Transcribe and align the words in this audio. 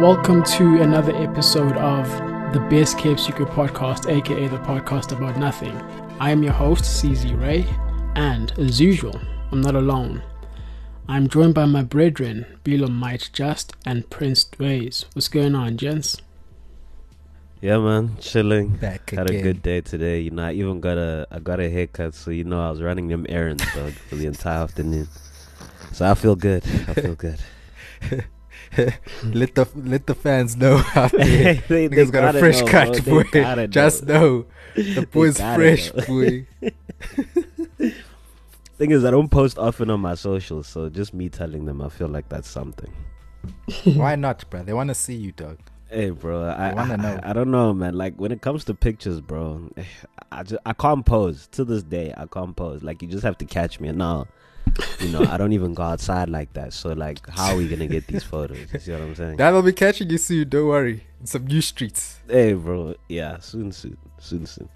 welcome 0.00 0.42
to 0.42 0.80
another 0.80 1.14
episode 1.16 1.76
of 1.76 2.08
the 2.54 2.60
Best 2.70 2.96
Kept 2.96 3.20
Secret 3.20 3.48
Podcast, 3.50 4.10
aka 4.10 4.48
the 4.48 4.56
podcast 4.58 5.12
about 5.14 5.36
nothing. 5.36 5.76
I 6.18 6.30
am 6.30 6.42
your 6.42 6.54
host, 6.54 6.84
CZ 6.84 7.38
Ray, 7.38 7.66
and 8.14 8.50
as 8.58 8.80
usual, 8.80 9.20
I'm 9.52 9.60
not 9.60 9.74
alone. 9.74 10.22
I'm 11.06 11.28
joined 11.28 11.52
by 11.52 11.66
my 11.66 11.82
brethren, 11.82 12.46
Bilo 12.64 12.88
Might 12.90 13.28
Just 13.34 13.74
and 13.84 14.08
Prince 14.08 14.44
Dways. 14.44 15.04
What's 15.12 15.28
going 15.28 15.54
on, 15.54 15.76
gents? 15.76 16.16
Yeah, 17.60 17.78
man, 17.78 18.16
chilling. 18.20 18.70
Back 18.76 19.10
Had 19.10 19.28
again. 19.28 19.40
a 19.40 19.42
good 19.42 19.62
day 19.62 19.82
today. 19.82 20.20
You 20.20 20.30
know, 20.30 20.44
I 20.44 20.52
even 20.52 20.80
got 20.80 20.96
a 20.96 21.26
I 21.30 21.40
got 21.40 21.60
a 21.60 21.68
haircut, 21.68 22.14
so 22.14 22.30
you 22.30 22.44
know 22.44 22.60
I 22.66 22.70
was 22.70 22.80
running 22.80 23.08
them 23.08 23.26
errands, 23.28 23.64
dog, 23.74 23.92
for 23.92 24.16
the 24.16 24.24
entire 24.24 24.62
afternoon. 24.62 25.08
So 25.92 26.10
I 26.10 26.14
feel 26.14 26.36
good. 26.36 26.64
I 26.88 26.94
feel 26.94 27.14
good. 27.26 27.38
let 29.24 29.54
the 29.54 29.68
let 29.74 30.06
the 30.06 30.14
fans 30.14 30.56
know 30.56 30.82
out 30.94 31.12
there. 31.12 31.54
they, 31.68 31.88
Niggas 31.88 32.10
got 32.12 32.22
a 32.24 32.26
gotta 32.26 32.38
fresh 32.38 32.60
know, 32.60 32.66
cut, 32.66 33.04
bro. 33.04 33.22
boy. 33.24 33.30
They 33.32 33.66
Just 33.66 34.04
know 34.06 34.46
the 34.74 35.06
boy's 35.10 35.38
fresh, 35.38 35.92
know. 35.94 36.04
boy. 36.06 36.46
Thing 38.78 38.92
is, 38.92 39.04
I 39.04 39.10
don't 39.10 39.28
post 39.30 39.58
often 39.58 39.90
on 39.90 40.00
my 40.00 40.14
socials, 40.14 40.66
so 40.66 40.88
just 40.88 41.12
me 41.12 41.28
telling 41.28 41.64
them, 41.66 41.82
I 41.82 41.88
feel 41.88 42.08
like 42.08 42.28
that's 42.28 42.48
something. 42.48 42.90
Why 43.84 44.16
not, 44.16 44.48
bro? 44.48 44.62
They 44.62 44.72
want 44.72 44.88
to 44.88 44.94
see 44.94 45.14
you, 45.14 45.32
dog. 45.32 45.58
Hey, 45.90 46.10
bro, 46.10 46.44
I, 46.44 46.70
I 46.70 46.74
wanna 46.74 46.96
know. 46.96 47.20
I 47.22 47.32
don't 47.32 47.50
know, 47.50 47.72
man. 47.74 47.94
Like 47.94 48.14
when 48.16 48.30
it 48.30 48.40
comes 48.42 48.64
to 48.66 48.74
pictures, 48.74 49.20
bro, 49.20 49.70
I 50.32 50.42
just 50.44 50.60
I 50.64 50.72
can't 50.72 51.04
pose 51.04 51.48
to 51.52 51.64
this 51.64 51.82
day. 51.82 52.14
I 52.16 52.26
can't 52.26 52.54
pose. 52.54 52.82
Like 52.82 53.02
you 53.02 53.08
just 53.08 53.24
have 53.24 53.36
to 53.38 53.44
catch 53.44 53.80
me. 53.80 53.88
And 53.88 53.98
now, 53.98 54.28
you 55.00 55.08
know, 55.08 55.24
I 55.24 55.36
don't 55.36 55.52
even 55.52 55.74
go 55.74 55.82
outside 55.82 56.28
like 56.28 56.52
that. 56.52 56.72
So 56.72 56.92
like, 56.92 57.28
how 57.28 57.52
are 57.52 57.56
we 57.56 57.66
gonna 57.68 57.88
get 57.88 58.06
these 58.06 58.22
photos? 58.22 58.58
You 58.72 58.78
see 58.78 58.92
what 58.92 59.00
I'm 59.00 59.14
saying? 59.16 59.36
That'll 59.36 59.62
be 59.62 59.72
catching 59.72 60.08
you 60.10 60.18
soon. 60.18 60.48
Don't 60.48 60.68
worry. 60.68 61.04
In 61.20 61.26
some 61.26 61.46
new 61.46 61.60
streets. 61.60 62.20
hey, 62.28 62.52
bro. 62.52 62.94
Yeah, 63.08 63.38
soon, 63.40 63.72
soon, 63.72 63.96
soon, 64.18 64.46
soon. 64.46 64.68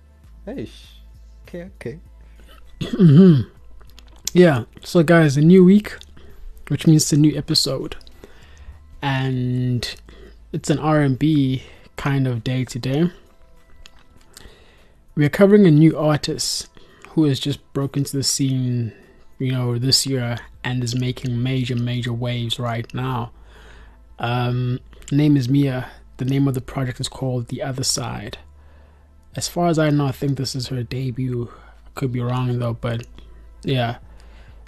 Hey, 0.44 0.66
sh- 0.66 0.98
okay, 1.46 1.70
okay. 1.80 1.98
Yeah, 4.36 4.64
so 4.82 5.04
guys, 5.04 5.36
a 5.36 5.40
new 5.40 5.64
week, 5.64 5.96
which 6.66 6.88
means 6.88 7.12
a 7.12 7.16
new 7.16 7.36
episode. 7.38 7.94
And 9.00 9.94
it's 10.54 10.70
an 10.70 10.78
R&B 10.78 11.64
kind 11.96 12.28
of 12.28 12.44
day 12.44 12.64
today. 12.64 13.10
We 15.16 15.24
are 15.24 15.28
covering 15.30 15.66
a 15.66 15.70
new 15.72 15.98
artist 15.98 16.68
who 17.10 17.24
has 17.24 17.40
just 17.40 17.58
broken 17.72 18.02
into 18.02 18.16
the 18.16 18.22
scene, 18.22 18.92
you 19.40 19.50
know, 19.50 19.76
this 19.80 20.06
year 20.06 20.38
and 20.62 20.84
is 20.84 20.94
making 20.94 21.42
major, 21.42 21.74
major 21.74 22.12
waves 22.12 22.60
right 22.60 22.92
now. 22.94 23.32
Um, 24.20 24.78
name 25.10 25.36
is 25.36 25.48
Mia. 25.48 25.90
The 26.18 26.24
name 26.24 26.46
of 26.46 26.54
the 26.54 26.60
project 26.60 27.00
is 27.00 27.08
called 27.08 27.48
The 27.48 27.60
Other 27.60 27.82
Side. 27.82 28.38
As 29.34 29.48
far 29.48 29.66
as 29.66 29.78
I 29.80 29.90
know, 29.90 30.06
I 30.06 30.12
think 30.12 30.38
this 30.38 30.54
is 30.54 30.68
her 30.68 30.84
debut. 30.84 31.50
I 31.84 31.90
could 31.96 32.12
be 32.12 32.20
wrong 32.20 32.60
though, 32.60 32.74
but 32.74 33.04
yeah, 33.64 33.96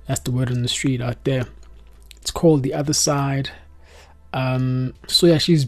that's 0.08 0.18
the 0.18 0.32
word 0.32 0.50
on 0.50 0.62
the 0.62 0.68
street 0.68 1.00
out 1.00 1.22
there. 1.22 1.46
It's 2.16 2.32
called 2.32 2.64
The 2.64 2.74
Other 2.74 2.92
Side. 2.92 3.52
Um, 4.36 4.92
so 5.08 5.26
yeah, 5.26 5.38
she's 5.38 5.66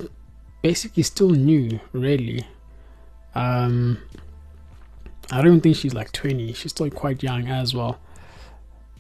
basically 0.61 1.03
still 1.03 1.31
new, 1.31 1.81
really. 1.93 2.47
Um, 3.35 3.99
I 5.33 5.39
don't 5.39 5.47
even 5.47 5.61
think 5.63 5.77
she's 5.77 5.95
like 5.95 6.13
20. 6.13 6.53
She's 6.53 6.73
still 6.73 6.91
quite 6.91 7.23
young 7.23 7.49
as 7.49 7.73
well. 7.75 7.99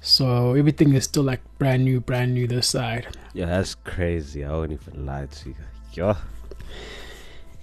So 0.00 0.54
everything 0.54 0.94
is 0.94 1.04
still 1.04 1.22
like 1.22 1.40
brand 1.58 1.84
new, 1.84 2.00
brand 2.00 2.32
new 2.32 2.46
this 2.46 2.66
side. 2.66 3.08
Yeah, 3.34 3.46
that's 3.46 3.74
crazy. 3.74 4.42
I 4.42 4.52
won't 4.52 4.72
even 4.72 5.04
lie 5.04 5.26
to 5.26 5.48
you. 5.50 5.54
Yo, 5.92 6.16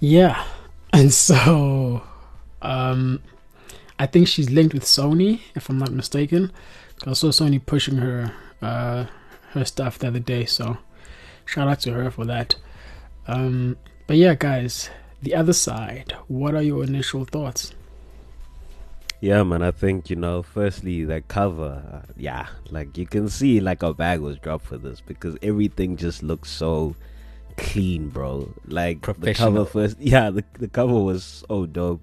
Yeah. 0.00 0.42
And 0.92 1.12
so 1.12 2.02
um 2.62 3.20
I 3.98 4.06
think 4.06 4.28
she's 4.28 4.48
linked 4.48 4.72
with 4.72 4.84
Sony, 4.84 5.40
if 5.54 5.68
I'm 5.68 5.78
not 5.78 5.90
mistaken. 5.90 6.52
I 7.04 7.12
saw 7.12 7.28
Sony 7.28 7.60
pushing 7.64 7.96
her 7.96 8.32
uh 8.62 9.06
her 9.50 9.64
stuff 9.64 9.98
the 9.98 10.06
other 10.08 10.20
day, 10.20 10.44
so 10.46 10.78
shout 11.46 11.68
out 11.68 11.80
to 11.80 11.92
her 11.92 12.10
for 12.10 12.24
that. 12.26 12.54
Um 13.26 13.76
but 14.06 14.16
yeah 14.18 14.34
guys, 14.34 14.90
the 15.22 15.34
other 15.34 15.52
side, 15.54 16.12
what 16.28 16.54
are 16.54 16.62
your 16.62 16.84
initial 16.84 17.24
thoughts? 17.24 17.72
yeah, 19.20 19.42
man. 19.42 19.62
I 19.62 19.70
think 19.70 20.10
you 20.10 20.16
know. 20.16 20.42
Firstly, 20.42 21.04
that 21.06 21.26
cover. 21.28 21.82
Uh, 21.90 22.12
yeah, 22.18 22.48
like 22.70 22.98
you 22.98 23.06
can 23.06 23.28
see, 23.28 23.60
like 23.60 23.82
a 23.82 23.94
bag 23.94 24.20
was 24.20 24.38
dropped 24.38 24.66
for 24.66 24.76
this 24.76 25.00
because 25.00 25.36
everything 25.42 25.96
just 25.96 26.22
looks 26.22 26.50
so 26.50 26.94
clean, 27.56 28.10
bro. 28.10 28.52
Like 28.66 29.00
the 29.00 29.14
Professional. 29.14 29.52
cover 29.52 29.64
first. 29.64 29.96
Yeah, 30.00 30.30
the 30.30 30.44
the 30.58 30.68
cover 30.68 31.00
was 31.00 31.42
so 31.48 31.64
dope, 31.66 32.02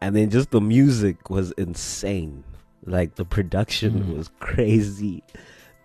and 0.00 0.16
then 0.16 0.28
just 0.28 0.50
the 0.50 0.60
music 0.60 1.30
was 1.30 1.52
insane. 1.52 2.42
Like 2.84 3.14
the 3.14 3.24
production 3.24 4.02
Mm. 4.04 4.16
was 4.16 4.28
crazy. 4.40 5.22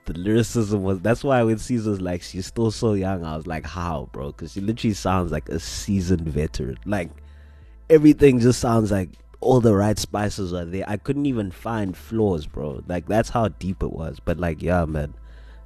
The 0.09 0.17
lyricism 0.17 0.81
was. 0.81 0.99
That's 1.01 1.23
why 1.23 1.43
when 1.43 1.59
Caesar's 1.59 2.01
like, 2.01 2.23
she's 2.23 2.47
still 2.47 2.71
so 2.71 2.93
young. 2.93 3.23
I 3.23 3.37
was 3.37 3.45
like, 3.45 3.63
how, 3.63 4.09
bro? 4.11 4.31
Because 4.31 4.53
she 4.53 4.59
literally 4.59 4.95
sounds 4.95 5.31
like 5.31 5.47
a 5.49 5.59
seasoned 5.59 6.27
veteran. 6.27 6.79
Like 6.83 7.11
everything 7.91 8.39
just 8.39 8.59
sounds 8.59 8.89
like 8.89 9.09
all 9.39 9.61
the 9.61 9.75
right 9.75 9.99
spices 9.99 10.51
are 10.51 10.65
there. 10.65 10.83
I 10.87 10.97
couldn't 10.97 11.27
even 11.27 11.51
find 11.51 11.95
flaws, 11.95 12.47
bro. 12.47 12.83
Like 12.87 13.05
that's 13.05 13.29
how 13.29 13.49
deep 13.49 13.83
it 13.83 13.91
was. 13.91 14.19
But 14.19 14.39
like, 14.39 14.63
yeah, 14.63 14.83
man, 14.85 15.13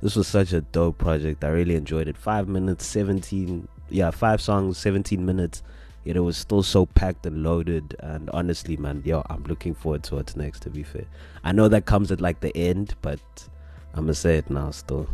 this 0.02 0.18
was 0.18 0.28
such 0.28 0.52
a 0.52 0.60
dope 0.60 0.98
project. 0.98 1.46
I 1.46 1.48
really 1.48 1.75
enjoyed 1.75 2.10
it. 2.10 2.18
Five 2.18 2.50
minutes, 2.50 2.86
seventeen, 2.86 3.70
yeah, 3.90 4.12
five 4.12 4.42
songs, 4.42 4.78
seventeen 4.78 5.25
minutes. 5.25 5.64
Yet 6.04 6.18
it 6.18 6.20
was 6.20 6.36
still 6.36 6.64
so 6.64 6.86
packed 6.86 7.25
and 7.25 7.44
loaded. 7.44 7.96
And 8.00 8.30
honestly, 8.31 8.75
man, 8.75 9.04
yo, 9.06 9.24
I'm 9.30 9.44
looking 9.44 9.74
forward 9.74 10.04
to 10.04 10.16
what's 10.16 10.36
next. 10.36 10.64
To 10.64 10.70
be 10.70 10.84
fair, 10.84 11.06
I 11.46 11.54
know 11.54 11.70
that 11.70 11.86
comes 11.86 12.12
at 12.12 12.20
like 12.20 12.42
the 12.42 12.54
end, 12.58 12.96
but 13.02 13.22
I'm 13.94 14.02
gonna 14.06 14.14
say 14.14 14.38
it 14.38 14.50
now. 14.50 14.72
Still, 14.72 15.08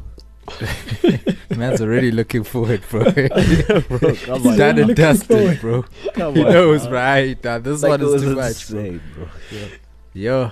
Man's 1.55 1.81
already 1.81 2.11
looking 2.11 2.43
forward, 2.43 2.81
bro. 2.89 3.03
bro, 3.11 3.11
come 3.11 4.41
He's 4.41 4.57
done 4.57 4.77
and 4.79 4.87
Looking 4.87 4.95
dusted, 4.95 5.61
bro. 5.61 5.83
come 6.13 6.35
He 6.35 6.43
on, 6.43 6.51
knows, 6.53 6.87
right? 6.87 7.41
Nah, 7.43 7.59
this 7.59 7.83
Like, 7.83 7.89
one 7.89 8.01
is 8.01 8.21
too 8.21 8.35
much, 8.35 8.69
bro. 8.69 8.99
bro. 9.15 9.27
Yeah. 9.51 9.67
Yo, 10.13 10.51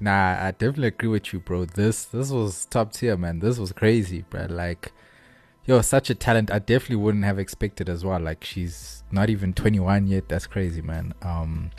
nah, 0.00 0.44
I 0.46 0.50
definitely 0.50 0.88
agree 0.88 1.08
with 1.08 1.32
you, 1.32 1.40
bro. 1.40 1.64
This 1.64 2.04
this 2.06 2.30
was 2.30 2.66
top 2.66 2.92
tier, 2.92 3.16
man. 3.16 3.38
This 3.38 3.58
was 3.58 3.72
crazy, 3.72 4.24
bro. 4.28 4.46
Like, 4.50 4.92
yo, 5.64 5.80
such 5.80 6.10
a 6.10 6.14
talent. 6.14 6.50
I 6.50 6.58
definitely 6.58 6.96
wouldn't 6.96 7.24
have 7.24 7.38
expected 7.38 7.88
as 7.88 8.04
well. 8.04 8.20
Like, 8.20 8.44
she's 8.44 9.02
not 9.10 9.30
even 9.30 9.52
21 9.54 10.08
yet. 10.08 10.28
That's 10.28 10.46
crazy, 10.46 10.82
man. 10.82 11.14
Um, 11.22 11.70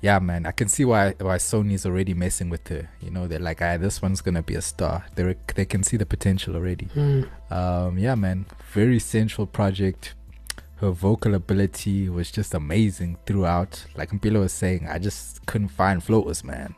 yeah, 0.00 0.18
man. 0.18 0.46
I 0.46 0.52
can 0.52 0.68
see 0.68 0.84
why 0.84 1.14
why 1.18 1.36
Sony's 1.36 1.84
already 1.84 2.14
messing 2.14 2.50
with 2.50 2.66
her. 2.68 2.88
You 3.00 3.10
know, 3.10 3.26
they're 3.26 3.38
like, 3.38 3.60
ah, 3.62 3.76
this 3.76 4.00
one's 4.00 4.20
gonna 4.20 4.42
be 4.42 4.54
a 4.54 4.62
star. 4.62 5.06
They 5.14 5.34
they 5.54 5.64
can 5.64 5.82
see 5.82 5.96
the 5.96 6.06
potential 6.06 6.54
already. 6.54 6.86
Hmm. 6.86 7.22
Um, 7.50 7.98
yeah, 7.98 8.14
man, 8.14 8.46
very 8.72 8.98
sensual 8.98 9.46
project. 9.46 10.14
Her 10.76 10.90
vocal 10.90 11.34
ability 11.34 12.08
was 12.08 12.30
just 12.30 12.54
amazing 12.54 13.18
throughout. 13.26 13.84
Like 13.96 14.10
Mpilo 14.10 14.40
was 14.40 14.52
saying, 14.52 14.86
I 14.88 14.98
just 15.00 15.44
couldn't 15.46 15.68
find 15.70 16.02
flaws, 16.02 16.44
man. 16.44 16.76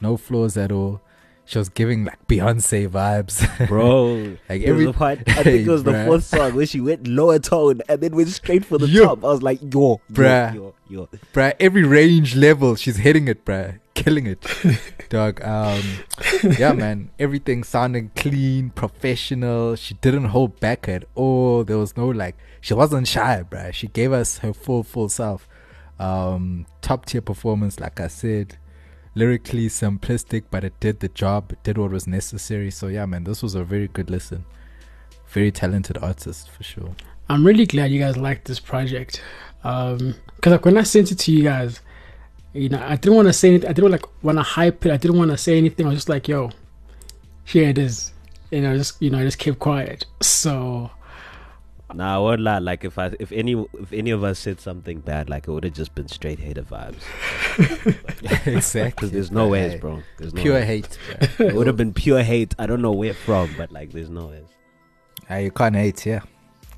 No 0.00 0.16
flaws 0.16 0.56
at 0.56 0.70
all. 0.70 1.00
She 1.50 1.58
was 1.58 1.68
giving 1.68 2.04
like 2.04 2.28
Beyonce 2.28 2.88
vibes. 2.88 3.42
bro. 3.68 4.36
like 4.48 4.62
every 4.62 4.92
part, 4.92 5.18
I 5.26 5.32
think 5.42 5.66
it 5.66 5.68
was 5.68 5.82
the 5.82 6.04
fourth 6.04 6.22
song 6.22 6.54
where 6.54 6.64
she 6.64 6.80
went 6.80 7.08
lower 7.08 7.40
tone 7.40 7.80
and 7.88 8.00
then 8.00 8.14
went 8.14 8.28
straight 8.28 8.64
for 8.64 8.78
the 8.78 8.86
Yo. 8.86 9.04
top. 9.04 9.24
I 9.24 9.26
was 9.26 9.42
like, 9.42 9.58
yo, 9.60 10.00
Bruh. 10.12 10.54
yo, 10.54 10.74
yo, 10.88 11.08
yo. 11.12 11.18
bruh, 11.32 11.52
every 11.58 11.82
range 11.82 12.36
level, 12.36 12.76
she's 12.76 12.98
hitting 12.98 13.26
it, 13.26 13.44
bruh. 13.44 13.80
Killing 13.94 14.28
it. 14.28 14.46
Dog. 15.08 15.42
Um 15.42 15.82
yeah, 16.56 16.72
man. 16.72 17.10
Everything 17.18 17.64
sounded 17.64 18.14
clean, 18.14 18.70
professional. 18.70 19.74
She 19.74 19.94
didn't 19.94 20.26
hold 20.26 20.60
back 20.60 20.88
at 20.88 21.02
all. 21.16 21.64
There 21.64 21.78
was 21.78 21.96
no 21.96 22.06
like 22.10 22.36
she 22.60 22.74
wasn't 22.74 23.08
shy, 23.08 23.42
bruh. 23.50 23.72
She 23.74 23.88
gave 23.88 24.12
us 24.12 24.38
her 24.38 24.52
full, 24.52 24.84
full 24.84 25.08
self. 25.08 25.48
Um 25.98 26.66
top 26.80 27.06
tier 27.06 27.20
performance, 27.20 27.80
like 27.80 27.98
I 27.98 28.06
said. 28.06 28.56
Lyrically 29.14 29.66
simplistic, 29.68 30.44
but 30.50 30.64
it 30.64 30.78
did 30.80 31.00
the 31.00 31.08
job, 31.08 31.52
it 31.52 31.62
did 31.62 31.78
what 31.78 31.90
was 31.90 32.06
necessary. 32.06 32.70
So 32.70 32.86
yeah, 32.86 33.06
man, 33.06 33.24
this 33.24 33.42
was 33.42 33.54
a 33.54 33.64
very 33.64 33.88
good 33.88 34.10
listen. 34.10 34.44
Very 35.28 35.50
talented 35.50 35.98
artist 35.98 36.50
for 36.50 36.62
sure. 36.62 36.94
I'm 37.28 37.46
really 37.46 37.66
glad 37.66 37.90
you 37.90 38.00
guys 38.00 38.16
liked 38.16 38.46
this 38.46 38.60
project. 38.60 39.22
Um, 39.62 40.14
cause 40.40 40.52
like 40.52 40.64
when 40.64 40.78
I 40.78 40.82
sent 40.82 41.12
it 41.12 41.16
to 41.16 41.32
you 41.32 41.44
guys, 41.44 41.80
you 42.52 42.68
know, 42.68 42.82
I 42.84 42.96
didn't 42.96 43.14
want 43.16 43.28
to 43.28 43.32
say 43.32 43.48
anything. 43.50 43.70
I 43.70 43.72
didn't 43.72 43.92
like 43.92 44.04
want 44.22 44.38
to 44.38 44.42
hype 44.42 44.84
it. 44.86 44.92
I 44.92 44.96
didn't 44.96 45.18
want 45.18 45.30
to 45.30 45.38
say 45.38 45.56
anything. 45.56 45.86
I 45.86 45.90
was 45.90 45.98
just 45.98 46.08
like, 46.08 46.26
yo, 46.26 46.50
here 47.44 47.68
it 47.68 47.78
is. 47.78 48.12
You 48.50 48.62
know, 48.62 48.76
just 48.76 49.00
you 49.00 49.10
know, 49.10 49.18
I 49.18 49.22
just 49.22 49.38
kept 49.38 49.60
quiet. 49.60 50.06
So 50.20 50.90
Nah, 51.94 52.16
I 52.16 52.18
won't 52.18 52.40
lie. 52.40 52.58
Like 52.58 52.84
if 52.84 52.98
I, 52.98 53.12
if 53.18 53.32
any, 53.32 53.52
if 53.80 53.92
any 53.92 54.10
of 54.10 54.22
us 54.24 54.38
said 54.38 54.60
something 54.60 55.00
bad, 55.00 55.28
like 55.28 55.48
it 55.48 55.50
would 55.50 55.64
have 55.64 55.72
just 55.72 55.94
been 55.94 56.08
straight 56.08 56.38
hater 56.38 56.62
vibes. 56.62 57.02
exactly. 58.46 58.90
Because 58.90 59.10
there's 59.10 59.30
no 59.30 59.48
ways, 59.48 59.72
Hey, 59.72 59.78
bro. 59.78 60.02
There's 60.18 60.34
no 60.34 60.42
Pure 60.42 60.54
ways. 60.54 60.64
hate. 60.66 60.98
bruh. 61.10 61.40
It 61.50 61.54
would 61.54 61.66
have 61.66 61.76
been 61.76 61.92
pure 61.92 62.22
hate. 62.22 62.54
I 62.58 62.66
don't 62.66 62.82
know 62.82 62.92
where 62.92 63.14
from, 63.14 63.50
but 63.56 63.72
like, 63.72 63.92
there's 63.92 64.10
no 64.10 64.26
ways. 64.26 64.44
Ah, 65.28 65.36
you 65.36 65.50
can't 65.50 65.74
hate, 65.76 66.04
yeah. 66.06 66.20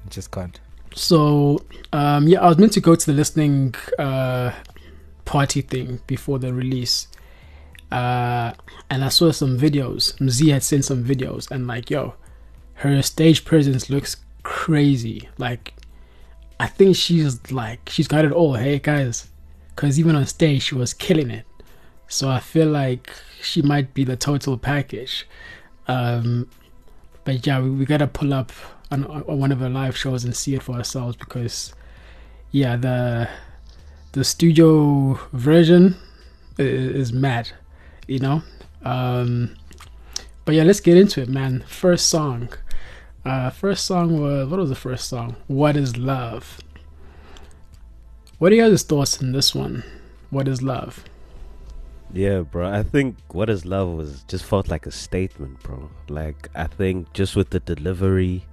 You 0.04 0.10
just 0.10 0.30
can't. 0.30 0.58
So 0.94 1.64
um, 1.92 2.28
yeah, 2.28 2.40
I 2.42 2.48
was 2.48 2.58
meant 2.58 2.72
to 2.74 2.80
go 2.80 2.94
to 2.94 3.06
the 3.06 3.12
listening 3.14 3.74
uh, 3.98 4.52
party 5.24 5.62
thing 5.62 6.00
before 6.06 6.38
the 6.38 6.52
release, 6.52 7.08
uh, 7.90 8.52
and 8.90 9.02
I 9.04 9.08
saw 9.08 9.30
some 9.32 9.58
videos. 9.58 10.14
Mz 10.18 10.50
had 10.52 10.62
sent 10.62 10.84
some 10.84 11.02
videos, 11.02 11.50
and 11.50 11.66
like, 11.66 11.88
yo, 11.90 12.14
her 12.74 13.00
stage 13.00 13.44
presence 13.46 13.88
looks 13.88 14.16
crazy. 14.42 15.28
Like, 15.38 15.74
I 16.60 16.66
think 16.66 16.96
she's 16.96 17.50
like 17.50 17.88
she's 17.88 18.08
got 18.08 18.24
it 18.24 18.32
all. 18.32 18.54
Hey 18.54 18.78
guys, 18.78 19.28
because 19.74 19.98
even 19.98 20.14
on 20.16 20.26
stage 20.26 20.62
she 20.62 20.74
was 20.74 20.94
killing 20.94 21.30
it. 21.30 21.46
So 22.08 22.28
I 22.28 22.40
feel 22.40 22.68
like 22.68 23.10
she 23.40 23.62
might 23.62 23.94
be 23.94 24.04
the 24.04 24.16
total 24.16 24.58
package. 24.58 25.26
Um, 25.88 26.48
but 27.24 27.46
yeah, 27.46 27.60
we, 27.60 27.70
we 27.70 27.84
gotta 27.84 28.06
pull 28.06 28.32
up 28.34 28.52
on, 28.90 29.04
on 29.04 29.38
one 29.38 29.50
of 29.50 29.60
her 29.60 29.68
live 29.70 29.96
shows 29.96 30.24
and 30.24 30.36
see 30.36 30.54
it 30.54 30.62
for 30.62 30.76
ourselves 30.76 31.16
because, 31.16 31.74
yeah, 32.50 32.76
the 32.76 33.28
the 34.12 34.24
studio 34.24 35.18
version 35.32 35.96
is, 36.58 37.08
is 37.08 37.12
mad, 37.12 37.50
you 38.06 38.18
know. 38.18 38.42
Um, 38.84 39.56
but 40.44 40.54
yeah, 40.54 40.64
let's 40.64 40.80
get 40.80 40.96
into 40.96 41.22
it, 41.22 41.28
man. 41.28 41.64
First 41.66 42.08
song. 42.08 42.50
Uh, 43.24 43.50
first 43.50 43.84
song 43.84 44.20
was 44.20 44.48
what 44.48 44.58
was 44.58 44.68
the 44.68 44.74
first 44.74 45.08
song? 45.08 45.36
What 45.46 45.76
is 45.76 45.96
love? 45.96 46.60
What 48.38 48.50
are 48.52 48.56
your 48.56 48.68
guys' 48.68 48.82
thoughts 48.82 49.22
on 49.22 49.30
this 49.32 49.54
one? 49.54 49.84
What 50.30 50.48
is 50.48 50.60
love? 50.62 51.04
Yeah, 52.12 52.40
bro. 52.40 52.68
I 52.68 52.82
think 52.82 53.16
what 53.28 53.48
is 53.48 53.64
love 53.64 53.90
was 53.90 54.24
just 54.24 54.44
felt 54.44 54.68
like 54.68 54.86
a 54.86 54.90
statement, 54.90 55.62
bro. 55.62 55.88
Like 56.08 56.48
I 56.54 56.66
think 56.66 57.12
just 57.12 57.36
with 57.36 57.50
the 57.50 57.60
delivery, 57.60 58.44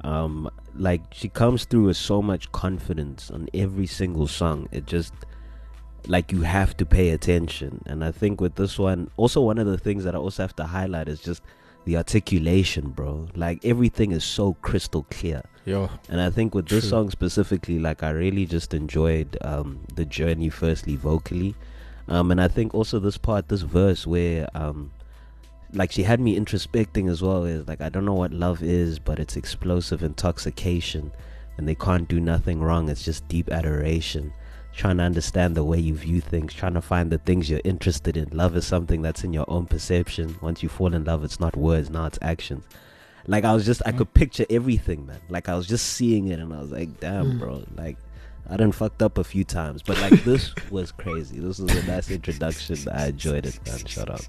um, 0.00 0.50
like 0.74 1.02
she 1.12 1.28
comes 1.28 1.64
through 1.64 1.84
with 1.84 1.96
so 1.96 2.20
much 2.20 2.50
confidence 2.50 3.30
on 3.30 3.48
every 3.54 3.86
single 3.86 4.26
song. 4.26 4.68
It 4.72 4.86
just 4.86 5.14
like 6.08 6.32
you 6.32 6.42
have 6.42 6.76
to 6.78 6.84
pay 6.84 7.10
attention. 7.10 7.82
And 7.86 8.04
I 8.04 8.10
think 8.10 8.40
with 8.40 8.56
this 8.56 8.76
one, 8.76 9.08
also 9.16 9.40
one 9.40 9.58
of 9.58 9.66
the 9.66 9.78
things 9.78 10.02
that 10.02 10.16
I 10.16 10.18
also 10.18 10.42
have 10.42 10.56
to 10.56 10.64
highlight 10.64 11.08
is 11.08 11.20
just 11.20 11.42
the 11.86 11.96
articulation, 11.96 12.90
bro. 12.90 13.28
Like 13.34 13.64
everything 13.64 14.12
is 14.12 14.24
so 14.24 14.54
crystal 14.60 15.06
clear. 15.10 15.42
Yo, 15.64 15.88
And 16.08 16.20
I 16.20 16.30
think 16.30 16.54
with 16.54 16.68
this 16.68 16.82
True. 16.82 16.90
song 16.90 17.10
specifically, 17.10 17.78
like 17.78 18.02
I 18.02 18.10
really 18.10 18.44
just 18.46 18.74
enjoyed 18.74 19.38
um, 19.40 19.80
the 19.94 20.04
journey. 20.04 20.50
Firstly, 20.50 20.96
vocally, 20.96 21.54
um, 22.08 22.30
and 22.30 22.40
I 22.40 22.48
think 22.48 22.74
also 22.74 22.98
this 22.98 23.16
part, 23.16 23.48
this 23.48 23.62
verse 23.62 24.06
where 24.06 24.48
um, 24.54 24.92
like 25.72 25.90
she 25.90 26.02
had 26.02 26.20
me 26.20 26.38
introspecting 26.38 27.10
as 27.10 27.22
well. 27.22 27.44
Is 27.44 27.66
like 27.66 27.80
I 27.80 27.88
don't 27.88 28.04
know 28.04 28.14
what 28.14 28.32
love 28.32 28.62
is, 28.62 28.98
but 28.98 29.18
it's 29.18 29.36
explosive 29.36 30.02
intoxication, 30.02 31.10
and 31.56 31.66
they 31.66 31.74
can't 31.74 32.08
do 32.08 32.20
nothing 32.20 32.60
wrong. 32.60 32.88
It's 32.88 33.04
just 33.04 33.26
deep 33.28 33.48
adoration. 33.50 34.32
Trying 34.76 34.98
to 34.98 35.04
understand 35.04 35.54
the 35.56 35.64
way 35.64 35.78
you 35.80 35.94
view 35.94 36.20
things, 36.20 36.52
trying 36.52 36.74
to 36.74 36.82
find 36.82 37.10
the 37.10 37.16
things 37.18 37.48
you're 37.48 37.62
interested 37.64 38.14
in. 38.16 38.28
Love 38.30 38.54
is 38.56 38.66
something 38.66 39.00
that's 39.00 39.24
in 39.24 39.32
your 39.32 39.46
own 39.48 39.64
perception. 39.66 40.36
Once 40.42 40.62
you 40.62 40.68
fall 40.68 40.92
in 40.94 41.04
love, 41.04 41.24
it's 41.24 41.40
not 41.40 41.56
words, 41.56 41.88
now 41.88 42.04
it's 42.04 42.18
actions. 42.20 42.62
Like 43.26 43.44
I 43.44 43.54
was 43.54 43.64
just, 43.64 43.80
I 43.86 43.92
Mm. 43.92 43.98
could 43.98 44.12
picture 44.14 44.44
everything, 44.50 45.06
man. 45.06 45.20
Like 45.30 45.48
I 45.48 45.54
was 45.56 45.66
just 45.66 45.86
seeing 45.94 46.28
it, 46.28 46.38
and 46.38 46.52
I 46.52 46.60
was 46.60 46.70
like, 46.70 47.00
damn, 47.00 47.32
Mm. 47.32 47.38
bro. 47.38 47.62
Like 47.74 47.96
I 48.50 48.56
done 48.58 48.70
fucked 48.70 49.02
up 49.02 49.16
a 49.18 49.24
few 49.24 49.44
times, 49.44 49.82
but 49.82 49.98
like 50.00 50.22
this 50.24 50.52
was 50.70 50.92
crazy. 50.92 51.38
This 51.40 51.58
was 51.58 51.74
a 51.74 51.82
nice 51.86 52.10
introduction. 52.10 52.76
I 52.92 53.06
enjoyed 53.08 53.46
it, 53.46 53.58
man. 53.66 53.84
Shut 53.86 54.10
up. 54.10 54.20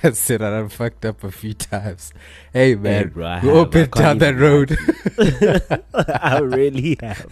that's 0.00 0.30
it. 0.30 0.40
I 0.40 0.50
done 0.50 0.68
fucked 0.68 1.04
up 1.04 1.24
a 1.24 1.32
few 1.32 1.54
times. 1.54 2.12
Hey 2.52 2.76
man, 2.76 3.08
bro, 3.08 3.26
I 3.26 3.40
we 3.42 3.48
have. 3.48 3.74
I 3.74 3.84
down 3.86 4.18
that 4.18 4.36
road. 4.36 4.78
I 6.22 6.38
really 6.38 6.96
have. 7.02 7.26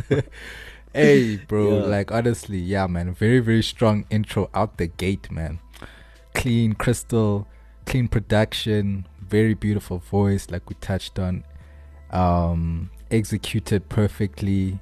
Hey 0.95 1.37
bro, 1.49 1.79
Yeah. 1.81 1.85
like 1.87 2.13
honestly, 2.13 2.59
yeah, 2.59 2.87
man. 2.87 3.13
Very 3.15 3.41
very 3.41 3.63
strong 3.63 4.07
intro 4.11 4.49
out 4.55 4.79
the 4.79 4.87
gate, 4.87 5.31
man. 5.31 5.59
Clean 6.35 6.73
crystal, 6.73 7.47
clean 7.87 8.09
production, 8.09 9.07
very 9.21 9.55
beautiful 9.55 9.99
voice, 9.99 10.51
like 10.51 10.69
we 10.69 10.77
touched 10.81 11.19
on. 11.19 11.45
Um, 12.11 12.91
executed 13.11 13.89
perfectly. 13.89 14.81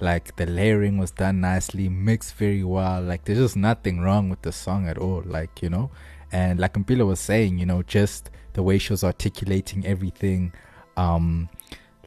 Like 0.00 0.36
the 0.36 0.44
layering 0.44 0.98
was 0.98 1.10
done 1.10 1.40
nicely, 1.40 1.88
mixed 1.88 2.34
very 2.34 2.62
well. 2.62 3.00
Like 3.02 3.24
there's 3.24 3.38
just 3.38 3.56
nothing 3.56 4.00
wrong 4.00 4.28
with 4.28 4.42
the 4.42 4.52
song 4.52 4.86
at 4.88 4.98
all. 4.98 5.22
Like 5.24 5.62
you 5.62 5.70
know, 5.70 5.90
and 6.32 6.60
like 6.60 6.74
Mpilo 6.74 7.06
was 7.06 7.18
saying, 7.20 7.58
you 7.58 7.64
know, 7.66 7.82
just 7.82 8.30
the 8.52 8.62
way 8.62 8.76
she 8.78 8.92
was 8.92 9.02
articulating 9.04 9.86
everything. 9.86 10.52
Um, 10.98 11.48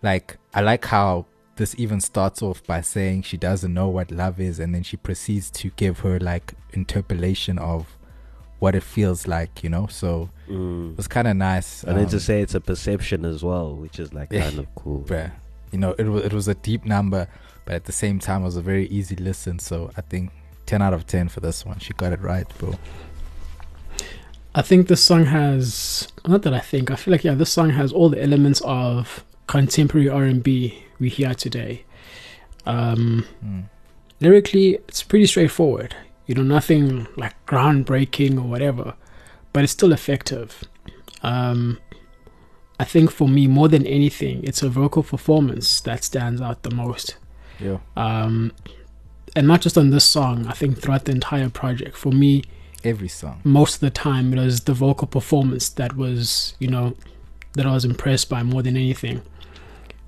like 0.03 0.37
I 0.53 0.61
like 0.61 0.85
how 0.85 1.25
this 1.59 1.75
even 1.77 2.01
starts 2.01 2.41
off 2.41 2.65
by 2.65 2.81
saying 2.81 3.21
she 3.21 3.37
doesn't 3.37 3.73
know 3.73 3.87
what 3.87 4.09
love 4.11 4.39
is, 4.39 4.59
and 4.59 4.73
then 4.73 4.81
she 4.83 4.97
proceeds 4.97 5.51
to 5.51 5.69
give 5.75 5.99
her 5.99 6.19
like 6.19 6.53
interpolation 6.73 7.59
of 7.59 7.95
what 8.59 8.73
it 8.75 8.83
feels 8.83 9.27
like, 9.27 9.63
you 9.63 9.69
know. 9.69 9.85
So 9.87 10.29
Mm. 10.49 10.91
it 10.93 10.97
was 10.97 11.07
kind 11.07 11.27
of 11.27 11.35
nice. 11.37 11.83
And 11.83 11.95
then 11.97 12.05
um, 12.05 12.09
to 12.11 12.19
say 12.19 12.41
it's 12.41 12.55
a 12.55 12.59
perception 12.59 13.23
as 13.23 13.43
well, 13.43 13.75
which 13.75 13.99
is 13.99 14.13
like 14.13 14.29
Yeah. 14.31 14.45
kind 14.49 14.59
of 14.59 14.65
cool. 14.75 15.01
bruh, 15.07 15.31
you 15.71 15.77
know, 15.77 15.91
it 15.99 16.05
was 16.07 16.23
it 16.25 16.33
was 16.33 16.47
a 16.47 16.55
deep 16.55 16.83
number, 16.85 17.27
but 17.65 17.75
at 17.75 17.85
the 17.85 17.91
same 18.03 18.17
time, 18.19 18.41
it 18.41 18.45
was 18.45 18.57
a 18.57 18.61
very 18.61 18.87
easy 18.87 19.15
listen. 19.15 19.59
So 19.59 19.91
I 19.95 20.01
think 20.01 20.31
ten 20.65 20.81
out 20.81 20.93
of 20.93 21.05
ten 21.05 21.29
for 21.29 21.39
this 21.41 21.65
one. 21.65 21.77
She 21.79 21.93
got 21.93 22.11
it 22.13 22.21
right, 22.21 22.47
bro. 22.57 22.73
I 24.55 24.61
think 24.63 24.87
this 24.87 25.03
song 25.03 25.25
has 25.25 26.07
not 26.27 26.41
that 26.41 26.53
I 26.53 26.59
think 26.59 26.89
I 26.91 26.95
feel 26.95 27.11
like 27.11 27.23
yeah 27.23 27.35
this 27.35 27.51
song 27.51 27.69
has 27.71 27.93
all 27.93 28.09
the 28.09 28.21
elements 28.21 28.61
of 28.65 29.23
contemporary 29.47 30.09
R 30.09 30.23
and 30.23 30.41
B 30.43 30.83
we 30.99 31.09
hear 31.09 31.33
today. 31.33 31.83
Um, 32.65 33.25
Mm. 33.45 33.63
lyrically, 34.19 34.75
it's 34.87 35.03
pretty 35.03 35.25
straightforward. 35.25 35.95
You 36.27 36.35
know, 36.35 36.43
nothing 36.43 37.07
like 37.17 37.33
groundbreaking 37.47 38.37
or 38.37 38.41
whatever, 38.47 38.93
but 39.53 39.63
it's 39.63 39.73
still 39.73 39.91
effective. 39.93 40.63
Um, 41.23 41.79
I 42.79 42.85
think 42.85 43.11
for 43.11 43.27
me, 43.27 43.47
more 43.47 43.67
than 43.67 43.85
anything, 43.85 44.41
it's 44.43 44.61
a 44.63 44.69
vocal 44.69 45.03
performance 45.03 45.81
that 45.81 46.03
stands 46.03 46.41
out 46.41 46.63
the 46.63 46.73
most. 46.73 47.17
Yeah, 47.59 47.79
Um, 47.97 48.53
and 49.35 49.47
not 49.47 49.61
just 49.61 49.77
on 49.77 49.89
this 49.89 50.05
song. 50.05 50.47
I 50.47 50.53
think 50.53 50.79
throughout 50.81 51.05
the 51.05 51.11
entire 51.11 51.49
project, 51.49 51.97
for 51.97 52.11
me, 52.11 52.43
every 52.85 53.09
song. 53.09 53.41
most 53.43 53.75
of 53.75 53.79
the 53.81 53.89
time 53.89 54.31
it 54.33 54.39
was 54.39 54.61
the 54.61 54.73
vocal 54.73 55.05
performance 55.07 55.67
that 55.67 55.97
was 55.97 56.53
you 56.59 56.67
know 56.69 56.95
that 57.55 57.65
i 57.65 57.73
was 57.73 57.83
impressed 57.83 58.29
by 58.29 58.41
more 58.41 58.61
than 58.63 58.77
anything 58.77 59.21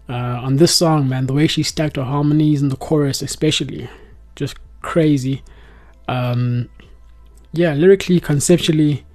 uh, 0.10 0.40
on 0.44 0.58
this 0.58 0.76
song 0.76 1.08
man 1.08 1.28
the 1.28 1.34
way 1.34 1.48
she 1.48 1.64
stacked 1.64 1.96
her 1.96 2.04
harmonies 2.04 2.62
in 2.62 2.70
the 2.70 2.76
chorus 2.76 3.22
especially 3.22 3.90
just 4.36 4.58
crazy. 4.82 5.44
Um, 6.08 6.70
yeah 7.54 7.74
lyrically 7.74 8.20
conceptually 8.20 9.06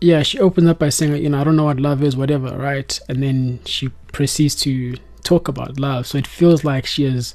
yeah 0.00 0.22
she 0.22 0.38
opens 0.38 0.68
up 0.68 0.78
by 0.78 0.88
saying 0.88 1.22
you 1.22 1.28
know 1.28 1.40
i 1.40 1.44
don't 1.44 1.56
know 1.56 1.64
what 1.64 1.78
love 1.78 2.02
is 2.02 2.16
whatever 2.16 2.56
right? 2.56 2.98
And 3.08 3.22
then 3.22 3.60
she 3.64 3.88
proceeds 4.12 4.54
to 4.56 4.96
talk 5.22 5.48
about 5.48 5.78
love. 5.78 6.06
So 6.06 6.18
it 6.18 6.26
feels 6.26 6.64
like 6.64 6.86
she 6.86 7.04
is 7.04 7.34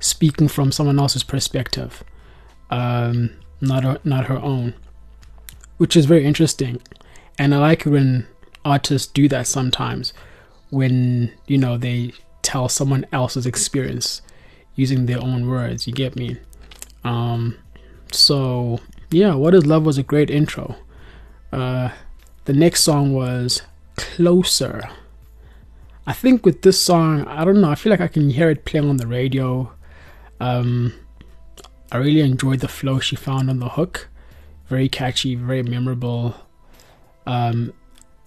speaking 0.00 0.48
from 0.48 0.72
someone 0.72 0.98
else's 0.98 1.22
perspective 1.22 2.04
um, 2.72 3.30
not 3.60 3.84
her, 3.84 4.00
not 4.02 4.26
her 4.26 4.38
own, 4.38 4.74
which 5.76 5.94
is 5.94 6.06
very 6.06 6.24
interesting. 6.24 6.80
And 7.38 7.54
I 7.54 7.58
like 7.58 7.84
when 7.84 8.26
artists 8.64 9.10
do 9.12 9.28
that 9.28 9.46
sometimes, 9.46 10.12
when 10.72 11.30
you 11.46 11.58
know 11.58 11.76
they 11.76 12.10
tell 12.40 12.66
someone 12.66 13.04
else's 13.12 13.44
experience 13.44 14.22
using 14.74 15.04
their 15.04 15.20
own 15.20 15.46
words. 15.46 15.86
You 15.86 15.92
get 15.92 16.16
me? 16.16 16.38
Um, 17.04 17.58
so 18.10 18.80
yeah, 19.10 19.34
"What 19.34 19.54
Is 19.54 19.66
Love" 19.66 19.84
was 19.84 19.98
a 19.98 20.02
great 20.02 20.30
intro. 20.30 20.76
Uh, 21.52 21.90
the 22.46 22.54
next 22.54 22.82
song 22.82 23.12
was 23.12 23.60
"Closer." 23.96 24.88
I 26.06 26.14
think 26.14 26.44
with 26.44 26.62
this 26.62 26.82
song, 26.82 27.26
I 27.26 27.44
don't 27.44 27.60
know. 27.60 27.70
I 27.70 27.74
feel 27.74 27.90
like 27.90 28.00
I 28.00 28.08
can 28.08 28.30
hear 28.30 28.50
it 28.50 28.64
playing 28.64 28.88
on 28.88 28.96
the 28.96 29.06
radio. 29.06 29.70
Um, 30.40 30.94
I 31.92 31.98
really 31.98 32.22
enjoyed 32.22 32.60
the 32.60 32.66
flow 32.66 32.98
she 32.98 33.14
found 33.14 33.50
on 33.50 33.58
the 33.60 33.68
hook. 33.68 34.08
Very 34.68 34.88
catchy, 34.88 35.34
very 35.34 35.62
memorable. 35.62 36.34
Um, 37.26 37.74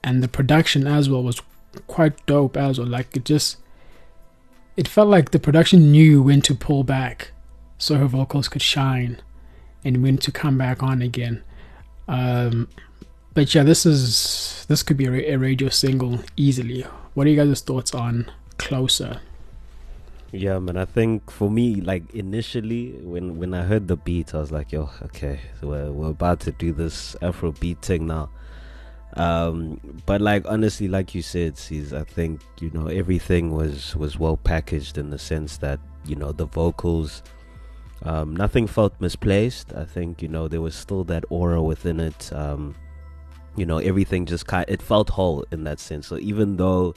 and 0.04 0.22
the 0.22 0.28
production 0.28 0.86
as 0.88 1.10
well 1.10 1.24
was 1.24 1.42
quite 1.88 2.26
dope 2.26 2.58
as 2.58 2.80
well. 2.80 2.88
Like 2.88 3.16
it 3.16 3.26
just, 3.26 3.58
it 4.78 4.88
felt 4.88 5.08
like 5.08 5.32
the 5.32 5.40
production 5.40 5.92
knew 5.92 6.22
when 6.22 6.42
to 6.42 6.56
pull 6.56 6.84
back, 6.84 7.32
so 7.78 7.96
her 7.96 8.08
vocals 8.08 8.48
could 8.48 8.62
shine, 8.62 9.22
and 9.84 10.02
when 10.04 10.18
to 10.20 10.32
come 10.32 10.58
back 10.58 10.84
on 10.84 11.02
again. 11.02 11.44
Um, 12.08 12.70
but 13.34 13.54
yeah, 13.54 13.64
this 13.64 13.86
is 13.86 14.66
this 14.68 14.82
could 14.82 14.98
be 14.98 15.06
a, 15.06 15.38
radio 15.38 15.70
single 15.70 16.20
easily. 16.38 16.82
What 17.14 17.28
are 17.28 17.30
you 17.30 17.36
guys' 17.36 17.62
thoughts 17.62 17.94
on 17.94 18.32
"Closer"? 18.58 19.22
Yeah, 20.32 20.60
man. 20.60 20.78
I 20.78 20.86
think 20.86 21.32
for 21.32 21.50
me, 21.50 21.76
like 21.82 22.04
initially, 22.14 22.92
when 23.04 23.38
when 23.38 23.54
I 23.54 23.64
heard 23.64 23.88
the 23.88 23.98
beat, 23.98 24.34
I 24.34 24.40
was 24.40 24.52
like, 24.52 24.72
"Yo, 24.72 24.90
okay, 25.04 25.42
so 25.60 25.68
we're 25.68 25.92
we're 25.92 26.12
about 26.12 26.40
to 26.42 26.52
do 26.52 26.72
this 26.72 27.16
Afro 27.22 27.52
beat 27.52 27.82
thing 27.82 28.08
now." 28.08 28.30
Um, 29.16 29.80
but 30.06 30.20
like 30.20 30.46
honestly, 30.46 30.88
like 30.88 31.16
you 31.16 31.22
said, 31.22 31.58
sees 31.58 31.94
I 31.94 32.04
think 32.04 32.42
you 32.60 32.70
know 32.72 32.88
everything 32.88 33.52
was 33.52 33.96
was 33.96 34.20
well 34.20 34.38
packaged 34.38 34.98
in 34.98 35.10
the 35.10 35.20
sense 35.20 35.58
that 35.58 35.80
you 36.06 36.16
know 36.16 36.32
the 36.32 36.46
vocals, 36.46 37.24
um, 38.04 38.36
nothing 38.36 38.68
felt 38.68 39.00
misplaced. 39.00 39.74
I 39.74 39.86
think 39.86 40.22
you 40.22 40.28
know 40.28 40.48
there 40.48 40.62
was 40.62 40.76
still 40.76 41.04
that 41.06 41.24
aura 41.30 41.62
within 41.62 42.00
it. 42.00 42.32
Um, 42.34 42.76
you 43.56 43.66
know 43.66 43.78
everything 43.78 44.26
just 44.26 44.48
kind 44.48 44.66
it 44.68 44.82
felt 44.82 45.10
whole 45.10 45.46
in 45.52 45.64
that 45.64 45.80
sense. 45.80 46.08
So 46.08 46.18
even 46.18 46.58
though 46.58 46.94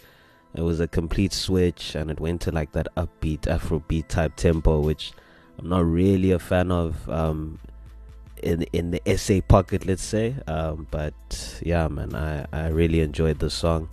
it 0.54 0.62
was 0.62 0.80
a 0.80 0.88
complete 0.88 1.32
switch 1.32 1.94
and 1.94 2.10
it 2.10 2.18
went 2.18 2.40
to 2.42 2.50
like 2.50 2.72
that 2.72 2.88
upbeat 2.96 3.42
Afrobeat 3.42 4.08
type 4.08 4.34
tempo, 4.34 4.80
which 4.80 5.12
I'm 5.58 5.68
not 5.68 5.84
really 5.84 6.32
a 6.32 6.38
fan 6.38 6.72
of. 6.72 7.08
Um, 7.08 7.60
in 8.42 8.62
in 8.72 8.90
the 8.90 9.16
SA 9.16 9.40
pocket, 9.46 9.86
let's 9.86 10.02
say. 10.02 10.34
Um, 10.46 10.86
but 10.90 11.60
yeah, 11.62 11.88
man, 11.88 12.14
I 12.14 12.46
I 12.52 12.68
really 12.68 13.00
enjoyed 13.00 13.38
the 13.38 13.50
song, 13.50 13.88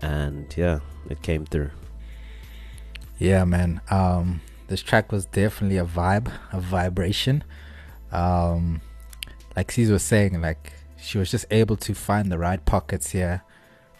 and 0.00 0.52
yeah, 0.56 0.80
it 1.08 1.22
came 1.22 1.46
through. 1.46 1.70
Yeah, 3.18 3.44
man. 3.44 3.80
Um, 3.90 4.40
this 4.68 4.82
track 4.82 5.12
was 5.12 5.26
definitely 5.26 5.78
a 5.78 5.84
vibe, 5.84 6.30
a 6.52 6.60
vibration. 6.60 7.44
Um, 8.12 8.80
like 9.56 9.72
C's 9.72 9.90
was 9.90 10.02
saying, 10.02 10.40
like 10.40 10.72
she 10.96 11.18
was 11.18 11.30
just 11.30 11.46
able 11.50 11.76
to 11.76 11.94
find 11.94 12.30
the 12.30 12.38
right 12.38 12.64
pockets 12.64 13.10
here. 13.10 13.42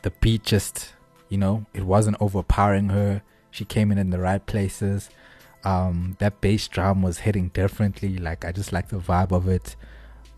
The 0.03 0.11
beat 0.11 0.45
just, 0.45 0.93
you 1.29 1.39
know, 1.39 1.67
it 1.73 1.85
wasn't 1.85 2.17
overpowering 2.21 2.91
her. 2.91 3.23
She 3.51 3.65
came 3.65 3.91
in 3.91 3.99
in 3.99 4.11
the 4.11 4.19
right 4.19 4.45
places. 4.45 5.09
Um, 5.67 6.17
that 6.21 6.41
bass 6.41 6.69
drum 6.69 7.03
was 7.03 7.19
hitting 7.19 7.49
differently. 7.49 8.19
Like 8.19 8.45
I 8.45 8.53
just 8.53 8.73
like 8.73 8.89
the 8.89 8.99
vibe 8.99 9.33
of 9.33 9.49
it. 9.49 9.75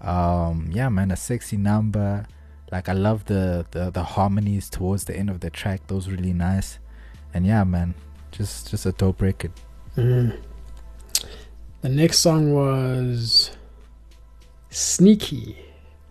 Um, 0.01 0.71
yeah, 0.73 0.89
man, 0.89 1.11
a 1.11 1.17
sexy 1.17 1.59
number. 1.59 2.27
Like 2.73 2.89
I 2.89 2.95
love 2.95 3.27
the, 3.27 3.67
the 3.73 3.91
the 3.91 4.03
harmonies 4.03 4.71
towards 4.71 5.05
the 5.05 5.15
end 5.15 5.29
of 5.29 5.41
the 5.41 5.51
track. 5.51 5.87
Those 5.87 6.09
really 6.09 6.33
nice. 6.33 6.79
And 7.35 7.47
yeah, 7.47 7.63
man, 7.65 7.95
just 8.33 8.71
just 8.71 8.87
a 8.87 8.93
dope 8.93 9.21
record. 9.21 9.53
Mm. 9.97 10.39
The 11.83 11.89
next 11.91 12.21
song 12.21 12.55
was 12.55 13.51
Sneaky. 14.71 15.57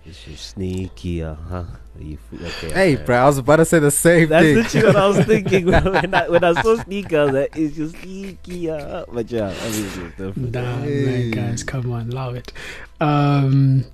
Is 0.07 0.17
she 0.17 0.35
sneaky, 0.35 1.21
uh 1.23 1.35
huh? 1.35 1.63
You, 1.99 2.17
okay, 2.33 2.71
Hey, 2.71 2.93
okay. 2.95 3.03
bro, 3.05 3.17
I 3.17 3.25
was 3.25 3.37
about 3.39 3.57
to 3.57 3.65
say 3.65 3.79
the 3.79 3.91
same 3.91 4.29
thing. 4.29 4.29
That's 4.29 4.45
thing. 4.45 4.55
literally 4.55 4.87
what 4.87 4.95
I 4.95 5.07
was 5.07 5.25
thinking 5.25 5.65
when 6.01 6.13
I, 6.15 6.29
when 6.29 6.43
I 6.43 6.61
saw 6.61 6.75
sneaky. 6.77 7.17
I 7.17 7.23
was 7.25 7.33
like, 7.33 7.57
"Is 7.57 7.77
you 7.77 7.89
sneaky?" 7.89 8.69
Uh, 8.69 9.03
but 9.11 9.29
yeah, 9.31 9.47
obviously 9.49 10.05
it's 10.05 10.17
different. 10.17 10.51
Damn, 10.53 10.83
Hey. 10.83 11.03
man, 11.05 11.31
guys, 11.31 11.63
come 11.63 11.91
on, 11.91 12.09
love 12.11 12.35
it. 12.35 12.53
Um, 13.01 13.85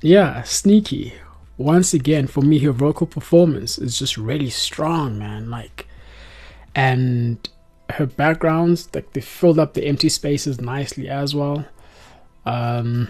yeah, 0.00 0.42
Sneaky. 0.42 1.14
Once 1.58 1.94
again, 1.94 2.26
for 2.26 2.40
me, 2.40 2.58
her 2.60 2.72
vocal 2.72 3.06
performance 3.06 3.78
is 3.78 3.98
just 3.98 4.16
really 4.16 4.50
strong, 4.50 5.16
man. 5.18 5.48
Like, 5.48 5.86
and 6.74 7.48
her 7.90 8.06
backgrounds, 8.06 8.88
like 8.94 9.12
they 9.12 9.20
filled 9.20 9.58
up 9.60 9.74
the 9.74 9.84
empty 9.84 10.08
spaces 10.08 10.60
nicely 10.60 11.08
as 11.08 11.34
well. 11.36 11.64
Um, 12.46 13.08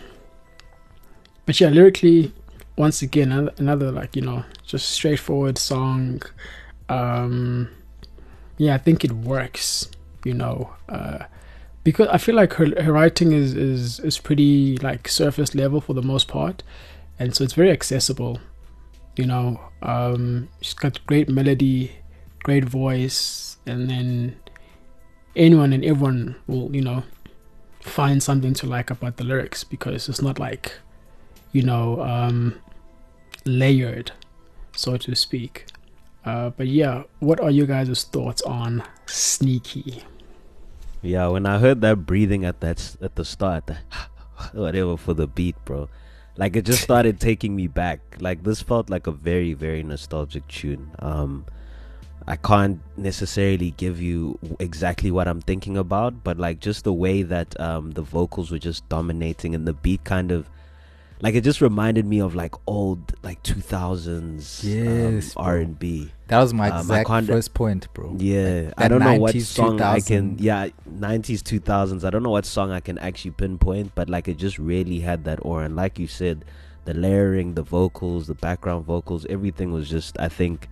but 1.46 1.58
yeah, 1.60 1.68
lyrically, 1.70 2.32
once 2.76 3.02
again, 3.02 3.50
another, 3.58 3.90
like 3.90 4.16
you 4.16 4.22
know, 4.22 4.44
just 4.66 4.90
straightforward 4.90 5.58
song. 5.58 6.22
Um, 6.88 7.68
yeah, 8.58 8.74
I 8.74 8.78
think 8.78 9.04
it 9.04 9.12
works. 9.12 9.90
You 10.24 10.34
know, 10.34 10.74
uh, 10.88 11.24
because 11.84 12.08
I 12.08 12.18
feel 12.18 12.34
like 12.34 12.54
her 12.54 12.82
her 12.82 12.92
writing 12.92 13.32
is 13.32 13.54
is 13.54 14.00
is 14.00 14.18
pretty 14.18 14.76
like 14.78 15.08
surface 15.08 15.54
level 15.54 15.80
for 15.80 15.94
the 15.94 16.02
most 16.02 16.28
part, 16.28 16.62
and 17.18 17.34
so 17.34 17.44
it's 17.44 17.54
very 17.54 17.70
accessible. 17.70 18.38
You 19.16 19.26
know, 19.26 19.60
um, 19.82 20.48
she's 20.60 20.74
got 20.74 21.04
great 21.06 21.28
melody, 21.28 21.92
great 22.44 22.64
voice, 22.64 23.56
and 23.66 23.90
then 23.90 24.36
anyone 25.34 25.72
and 25.72 25.84
everyone 25.84 26.36
will 26.46 26.74
you 26.74 26.82
know 26.82 27.02
find 27.80 28.22
something 28.22 28.54
to 28.54 28.66
like 28.66 28.90
about 28.90 29.16
the 29.16 29.24
lyrics 29.24 29.64
because 29.64 30.08
it's 30.08 30.22
not 30.22 30.38
like 30.38 30.72
you 31.50 31.62
know 31.62 32.00
um, 32.02 32.60
layered, 33.44 34.12
so 34.74 34.96
to 34.96 35.14
speak. 35.14 35.66
Uh, 36.24 36.50
but 36.50 36.68
yeah, 36.68 37.02
what 37.18 37.40
are 37.40 37.50
you 37.50 37.66
guys' 37.66 38.04
thoughts 38.04 38.42
on 38.42 38.82
Sneaky? 39.06 40.02
Yeah, 41.02 41.28
when 41.28 41.46
I 41.46 41.58
heard 41.58 41.80
that 41.80 42.06
breathing 42.06 42.44
at 42.44 42.60
that 42.60 42.96
at 43.02 43.16
the 43.16 43.24
start, 43.24 43.68
whatever 44.52 44.96
for 44.96 45.14
the 45.14 45.26
beat, 45.26 45.56
bro, 45.64 45.88
like 46.36 46.54
it 46.54 46.64
just 46.64 46.82
started 46.82 47.18
taking 47.28 47.56
me 47.56 47.66
back. 47.66 48.00
Like 48.20 48.44
this 48.44 48.62
felt 48.62 48.88
like 48.88 49.08
a 49.08 49.12
very 49.12 49.52
very 49.52 49.82
nostalgic 49.82 50.46
tune. 50.46 50.92
Um, 51.00 51.44
I 52.28 52.36
can't 52.36 52.80
necessarily 52.96 53.72
give 53.72 54.00
you 54.00 54.38
exactly 54.60 55.10
what 55.10 55.26
I'm 55.26 55.40
thinking 55.40 55.76
about, 55.76 56.22
but 56.22 56.38
like 56.38 56.60
just 56.60 56.84
the 56.84 56.92
way 56.92 57.22
that 57.22 57.58
um 57.60 57.90
the 57.92 58.02
vocals 58.02 58.52
were 58.52 58.60
just 58.60 58.88
dominating 58.88 59.56
and 59.56 59.66
the 59.66 59.72
beat 59.72 60.04
kind 60.04 60.30
of 60.30 60.48
like 61.22 61.34
it 61.34 61.42
just 61.42 61.60
reminded 61.62 62.04
me 62.04 62.20
of 62.20 62.34
like 62.34 62.54
old 62.66 63.14
like 63.22 63.42
2000s 63.44 64.62
Yes, 64.64 65.34
um. 65.36 65.44
R&B. 65.46 66.12
That 66.28 66.40
was 66.40 66.52
my 66.52 66.68
Um, 66.68 66.74
I 66.76 66.80
exact 66.80 67.08
can't- 67.08 67.26
first 67.26 67.54
point, 67.54 67.88
bro. 67.94 68.14
Yeah, 68.18 68.72
I 68.76 68.88
don't 68.88 69.00
know 69.00 69.18
what 69.18 69.34
90s, 69.34 69.42
song 69.46 69.80
I 69.80 70.00
can. 70.00 70.36
Yeah, 70.38 70.68
nineties, 70.86 71.42
two 71.42 71.60
thousands. 71.60 72.04
I 72.04 72.10
don't 72.10 72.22
know 72.22 72.30
what 72.30 72.44
song 72.46 72.70
I 72.70 72.80
can 72.80 72.98
actually 72.98 73.30
pinpoint, 73.32 73.92
but 73.94 74.10
like 74.10 74.28
it 74.28 74.36
just 74.36 74.58
really 74.58 75.00
had 75.00 75.24
that 75.24 75.38
aura. 75.42 75.64
And 75.66 75.76
like 75.76 75.98
you 75.98 76.06
said, 76.06 76.44
the 76.84 76.94
layering, 76.94 77.54
the 77.54 77.62
vocals, 77.62 78.26
the 78.26 78.34
background 78.34 78.84
vocals, 78.84 79.24
everything 79.30 79.72
was 79.72 79.88
just. 79.88 80.18
I 80.18 80.28
think 80.28 80.68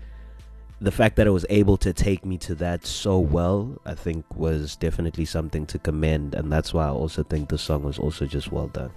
the 0.80 0.90
fact 0.90 1.16
that 1.16 1.26
it 1.26 1.30
was 1.30 1.44
able 1.50 1.76
to 1.76 1.92
take 1.92 2.24
me 2.24 2.38
to 2.38 2.54
that 2.56 2.86
so 2.86 3.18
well, 3.18 3.78
I 3.84 3.94
think, 3.94 4.24
was 4.34 4.76
definitely 4.76 5.26
something 5.26 5.66
to 5.66 5.78
commend. 5.78 6.34
And 6.34 6.50
that's 6.50 6.72
why 6.72 6.86
I 6.86 6.90
also 6.90 7.22
think 7.22 7.50
the 7.50 7.58
song 7.58 7.82
was 7.82 7.98
also 7.98 8.24
just 8.26 8.50
well 8.50 8.68
done. 8.68 8.90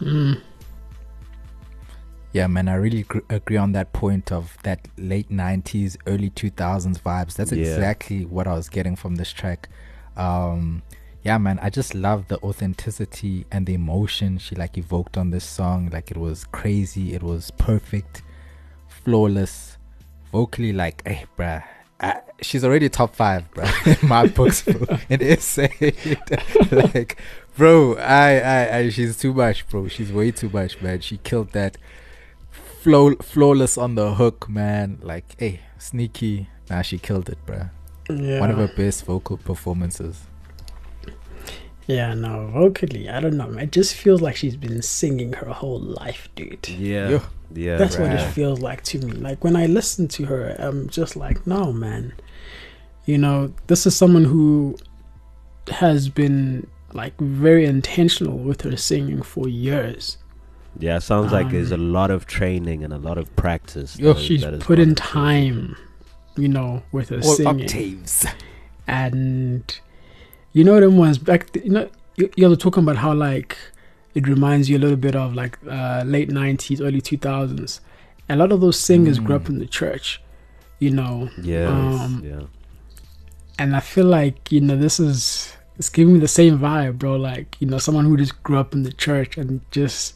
Mm. 0.00 0.40
Yeah, 2.32 2.46
man, 2.46 2.66
I 2.68 2.74
really 2.74 3.02
gr- 3.02 3.18
agree 3.28 3.58
on 3.58 3.72
that 3.72 3.92
point 3.92 4.32
of 4.32 4.56
that 4.62 4.88
late 4.96 5.30
90s, 5.30 5.96
early 6.06 6.30
2000s 6.30 6.98
vibes. 7.00 7.34
That's 7.34 7.52
Yeah. 7.52 7.58
exactly 7.66 8.24
what 8.24 8.46
I 8.46 8.54
was 8.54 8.68
getting 8.70 8.96
from 8.96 9.16
this 9.16 9.32
track. 9.32 9.68
Um, 10.16 10.82
yeah, 11.22 11.36
man, 11.38 11.58
I 11.62 11.68
just 11.70 11.94
love 11.94 12.28
the 12.28 12.38
authenticity 12.42 13.44
and 13.52 13.66
the 13.66 13.74
emotion 13.74 14.38
she 14.38 14.54
like 14.56 14.78
evoked 14.78 15.16
on 15.18 15.30
this 15.30 15.44
song. 15.44 15.90
Like 15.92 16.10
it 16.10 16.16
was 16.16 16.44
crazy, 16.44 17.12
it 17.14 17.22
was 17.22 17.50
perfect, 17.52 18.22
flawless, 18.88 19.76
vocally 20.32 20.72
like, 20.72 21.06
hey, 21.06 21.26
bruh. 21.38 21.62
I, 22.00 22.20
she's 22.40 22.64
already 22.64 22.88
top 22.88 23.14
five, 23.14 23.48
bro. 23.52 23.64
In 23.86 24.08
my 24.08 24.26
books, 24.26 24.62
bro. 24.62 24.98
In 25.08 25.36
SA, 25.40 25.68
like, 26.72 27.16
bro, 27.56 27.96
I, 27.98 28.40
I, 28.40 28.76
I, 28.78 28.88
she's 28.88 29.16
too 29.16 29.32
much, 29.32 29.68
bro. 29.68 29.86
She's 29.88 30.12
way 30.12 30.30
too 30.30 30.48
much, 30.48 30.80
man. 30.80 31.00
She 31.00 31.18
killed 31.18 31.52
that 31.52 31.76
flow 32.82 33.14
flawless 33.16 33.78
on 33.78 33.94
the 33.94 34.14
hook, 34.14 34.48
man. 34.48 34.98
Like, 35.02 35.36
hey, 35.38 35.60
sneaky. 35.78 36.48
Nah, 36.68 36.82
she 36.82 36.98
killed 36.98 37.28
it, 37.28 37.38
bruh. 37.46 37.70
Yeah. 38.10 38.40
One 38.40 38.50
of 38.50 38.56
her 38.58 38.68
best 38.76 39.04
vocal 39.04 39.36
performances. 39.36 40.24
Yeah, 41.86 42.14
no, 42.14 42.48
vocally, 42.52 43.08
I 43.08 43.20
don't 43.20 43.36
know. 43.36 43.48
man. 43.48 43.64
It 43.64 43.72
just 43.72 43.94
feels 43.94 44.20
like 44.20 44.36
she's 44.36 44.56
been 44.56 44.82
singing 44.82 45.32
her 45.34 45.50
whole 45.50 45.80
life, 45.80 46.28
dude. 46.36 46.68
Yeah, 46.68 47.08
Yo. 47.08 47.22
yeah. 47.54 47.76
That's 47.76 47.98
what 47.98 48.10
it 48.12 48.20
feels 48.32 48.60
like 48.60 48.82
to 48.84 48.98
me. 48.98 49.12
Like 49.12 49.42
when 49.44 49.56
I 49.56 49.66
listen 49.66 50.08
to 50.08 50.24
her, 50.26 50.56
I'm 50.58 50.88
just 50.88 51.16
like, 51.16 51.46
no, 51.46 51.72
man. 51.72 52.14
You 53.04 53.18
know, 53.18 53.52
this 53.66 53.84
is 53.84 53.96
someone 53.96 54.24
who 54.24 54.76
has 55.68 56.08
been 56.08 56.66
like 56.92 57.18
very 57.20 57.64
intentional 57.64 58.38
with 58.38 58.62
her 58.62 58.76
singing 58.76 59.22
for 59.22 59.48
years. 59.48 60.18
Yeah, 60.78 60.98
sounds 61.00 61.32
like 61.32 61.50
there's 61.50 61.70
a 61.70 61.74
Um, 61.74 61.92
lot 61.92 62.10
of 62.10 62.26
training 62.26 62.82
and 62.82 62.92
a 62.92 62.98
lot 62.98 63.18
of 63.18 63.34
practice. 63.36 63.98
Yo, 63.98 64.12
that 64.12 64.18
is- 64.20 64.24
She's 64.26 64.40
that 64.42 64.54
is 64.54 64.62
put 64.64 64.78
in 64.78 64.94
part 64.94 65.00
of 65.00 65.06
it. 65.06 65.12
time, 65.12 65.76
you 66.36 66.48
know, 66.48 66.82
with 66.92 67.10
her 67.10 67.16
All 67.22 67.34
singing. 67.36 67.62
octaves. 67.64 68.26
and 68.88 69.78
you 70.52 70.64
know 70.64 70.80
them 70.80 70.96
ones 70.98 71.16
back 71.16 71.52
th- 71.52 71.64
you 71.64 71.70
know 71.70 71.88
you, 72.16 72.28
you 72.36 72.48
were 72.48 72.56
talking 72.56 72.82
about 72.82 72.96
how 72.96 73.14
like 73.14 73.56
it 74.14 74.26
reminds 74.26 74.68
you 74.68 74.76
a 74.76 74.80
little 74.80 74.96
bit 74.96 75.14
of 75.14 75.34
like 75.34 75.56
uh, 75.70 76.02
late 76.04 76.28
90s 76.30 76.80
early 76.80 77.00
2000s 77.00 77.78
a 78.28 78.34
lot 78.36 78.50
of 78.50 78.60
those 78.60 78.78
singers 78.78 79.18
grew 79.20 79.36
up 79.36 79.44
Mm. 79.44 79.50
in 79.50 79.58
the 79.60 79.66
church 79.66 80.20
you 80.80 80.90
know 80.90 81.30
Yes, 81.40 81.70
Um, 81.70 82.22
yeah. 82.26 82.40
and 83.58 83.76
i 83.76 83.80
feel 83.80 84.06
like 84.06 84.50
you 84.50 84.60
know 84.60 84.76
this 84.76 84.98
is 84.98 85.52
it's 85.78 85.88
giving 85.88 86.14
me 86.14 86.18
the 86.20 86.28
same 86.28 86.58
vibe 86.58 86.98
bro 86.98 87.14
like 87.16 87.56
you 87.60 87.66
know 87.68 87.78
someone 87.78 88.04
who 88.04 88.16
just 88.16 88.42
grew 88.42 88.58
up 88.58 88.74
in 88.74 88.82
the 88.82 88.92
church 88.92 89.38
and 89.38 89.60
just 89.70 90.14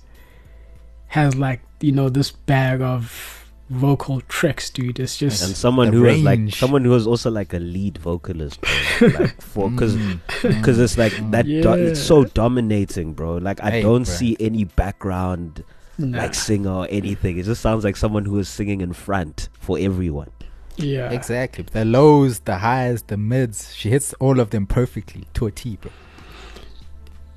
has 1.16 1.34
like 1.34 1.60
you 1.80 1.92
know 1.92 2.08
this 2.08 2.30
bag 2.30 2.80
of 2.80 3.42
vocal 3.68 4.20
tricks 4.22 4.70
dude 4.70 5.00
it's 5.00 5.16
just 5.16 5.42
and 5.42 5.56
someone 5.56 5.90
the 5.90 5.96
who 5.96 6.02
was 6.04 6.22
like 6.22 6.38
someone 6.54 6.84
who 6.84 6.90
was 6.90 7.04
also 7.04 7.28
like 7.30 7.52
a 7.52 7.58
lead 7.58 7.98
vocalist 7.98 8.60
bro. 8.60 9.08
like 9.18 9.42
for 9.42 9.68
because 9.70 9.96
because 10.42 10.78
mm, 10.78 10.84
it's 10.84 10.96
like 10.96 11.12
that 11.32 11.44
do- 11.46 11.72
it's 11.72 12.00
so 12.00 12.22
dominating 12.24 13.12
bro 13.12 13.38
like 13.38 13.60
i 13.64 13.70
Hey, 13.70 13.82
don't 13.82 14.02
bruh. 14.04 14.18
see 14.18 14.36
any 14.38 14.64
background 14.64 15.64
Nah. 15.98 16.18
like 16.18 16.34
singer 16.34 16.70
or 16.70 16.86
anything. 16.90 17.38
It 17.38 17.44
just 17.44 17.62
sounds 17.62 17.82
like 17.82 17.96
someone 17.96 18.26
who 18.26 18.38
is 18.38 18.50
singing 18.50 18.82
in 18.82 18.92
front 18.92 19.48
for 19.58 19.78
everyone. 19.78 20.28
yeah. 20.76 21.10
Exactly. 21.10 21.64
The 21.72 21.86
lows, 21.86 22.40
the 22.40 22.58
highs, 22.58 23.00
the 23.04 23.16
mids. 23.16 23.74
She 23.74 23.88
hits 23.88 24.12
all 24.20 24.38
of 24.38 24.50
them 24.50 24.66
perfectly 24.66 25.26
to 25.32 25.46
a 25.46 25.50
T, 25.50 25.78
bro. 25.80 25.90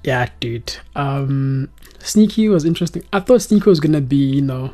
Yeah, 0.04 0.28
dude. 0.42 0.76
Um, 0.94 1.70
Sneaky 2.00 2.50
was 2.50 2.66
interesting. 2.66 3.04
I 3.12 3.20
thought 3.20 3.42
Sneaky 3.42 3.70
was 3.70 3.80
gonna 3.80 4.02
be, 4.02 4.18
you 4.18 4.42
know, 4.42 4.74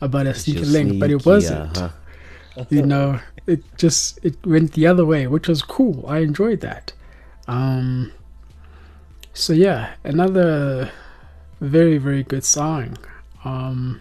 about 0.00 0.26
a 0.26 0.34
sneaky 0.34 0.64
link, 0.64 0.98
but 0.98 1.10
it 1.10 1.24
wasn't. 1.24 1.76
uh-huh. 1.78 2.64
You 2.68 2.82
know, 2.82 3.20
it 3.46 3.62
just 3.76 4.18
it 4.24 4.44
went 4.44 4.72
the 4.72 4.86
other 4.86 5.04
way, 5.04 5.26
which 5.26 5.48
was 5.48 5.62
cool. 5.62 6.04
I 6.06 6.18
enjoyed 6.18 6.60
that. 6.60 6.92
Um, 7.46 8.12
so 9.32 9.52
yeah, 9.52 9.94
another 10.04 10.90
very 11.60 11.98
very 11.98 12.22
good 12.22 12.44
song. 12.44 12.98
Um, 13.44 14.00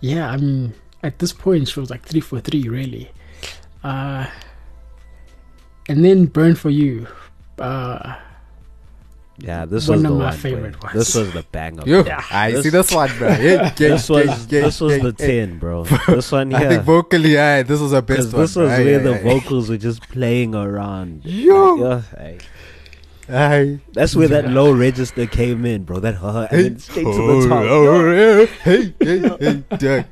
yeah, 0.00 0.30
I 0.30 0.36
mean, 0.36 0.74
at 1.02 1.18
this 1.18 1.32
point 1.32 1.68
she 1.68 1.80
was 1.80 1.90
like 1.90 2.02
three 2.04 2.20
for 2.20 2.40
three, 2.40 2.68
really. 2.68 3.10
Uh, 3.84 4.26
and 5.88 6.04
then 6.04 6.26
Burn 6.26 6.56
for 6.56 6.70
You. 6.70 7.06
Uh, 7.58 8.16
Yeah, 9.38 9.66
this 9.66 9.86
One 9.86 9.98
was 9.98 10.04
of 10.04 10.10
the 10.10 10.16
my 10.18 10.24
one, 10.24 10.34
boy. 10.34 10.38
favorite 10.40 10.82
ones. 10.82 10.94
This 10.94 11.14
was 11.14 11.32
the 11.32 11.42
banger. 11.52 11.82
Yo, 11.86 12.02
Yeah. 12.04 12.22
I 12.30 12.52
This- 12.52 12.62
see 12.64 12.68
this 12.70 12.90
one, 12.90 13.10
bro. 13.18 13.28
Yeah, 13.28 13.36
yeah, 13.42 13.70
This 13.76 14.08
yeah, 14.08 14.16
was 14.16 14.26
yeah, 14.52 14.60
this 14.62 14.80
was 14.80 14.92
yeah, 14.96 15.02
the 15.02 15.14
yeah. 15.18 15.26
ten, 15.26 15.58
bro. 15.58 15.84
This 16.08 16.32
one 16.32 16.50
here. 16.50 16.60
I 16.60 16.68
think 16.68 16.82
vocally, 16.84 17.34
yeah, 17.34 17.62
this 17.62 17.78
was 17.80 17.90
the 17.90 18.00
best 18.02 18.32
one. 18.32 18.42
this 18.42 18.54
was 18.54 18.54
bro. 18.54 18.66
where 18.68 18.90
Yeah, 18.92 18.98
the 18.98 19.10
yeah, 19.10 19.16
yeah. 19.16 19.22
vocals 19.40 19.68
were 19.68 19.76
just 19.76 20.02
playing 20.08 20.54
around. 20.54 21.24
Yo. 21.26 21.74
Like, 21.74 22.04
yeah, 22.16 22.18
hey. 22.18 22.38
Aye. 23.28 23.80
That's 23.92 24.14
where 24.16 24.28
that 24.28 24.48
low 24.50 24.72
register 24.72 25.26
came 25.26 25.66
in, 25.66 25.82
bro. 25.84 25.98
That 25.98 26.14
huh, 26.14 26.46
and 26.50 26.50
Hey, 26.50 26.62
then 26.68 26.78
straight 26.78 27.02
to 27.02 27.08
oh, 27.10 27.42
the 27.42 27.48
top. 27.48 27.64
oh, 27.68 28.46
Hey, 28.62 28.94
hey, 29.00 29.36
hey, 29.40 29.64
Doug. 29.76 30.04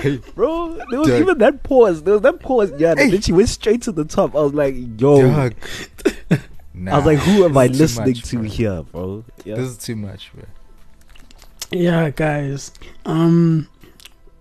Hey, 0.00 0.16
bro, 0.34 0.76
there 0.90 0.98
was 1.00 1.08
Doug. 1.08 1.20
even 1.20 1.38
that 1.38 1.62
pause. 1.64 2.02
There 2.04 2.14
was 2.14 2.22
that 2.22 2.40
pause. 2.40 2.72
Yeah, 2.78 2.92
and 2.92 3.00
Hey. 3.00 3.10
then 3.10 3.20
she 3.20 3.32
went 3.32 3.48
straight 3.48 3.82
to 3.82 3.92
the 3.92 4.04
top. 4.04 4.34
I 4.36 4.40
was 4.40 4.54
like, 4.54 4.74
yo. 5.00 5.50
Doug. 6.74 6.88
I 6.88 6.96
was 6.96 7.06
like, 7.06 7.18
who 7.18 7.44
am 7.44 7.56
I 7.56 7.68
this 7.68 7.80
is 7.80 7.96
too 7.96 8.04
listening 8.04 8.14
much, 8.14 8.22
to 8.30 8.36
bro. 8.36 8.44
here, 8.48 8.82
bro? 8.82 9.24
Yeah. 9.44 9.54
This 9.56 9.70
is 9.70 9.78
too 9.78 9.96
much, 9.96 10.32
bro. 10.32 10.44
Yeah, 11.72 12.10
guys. 12.10 12.72
Um, 13.04 13.68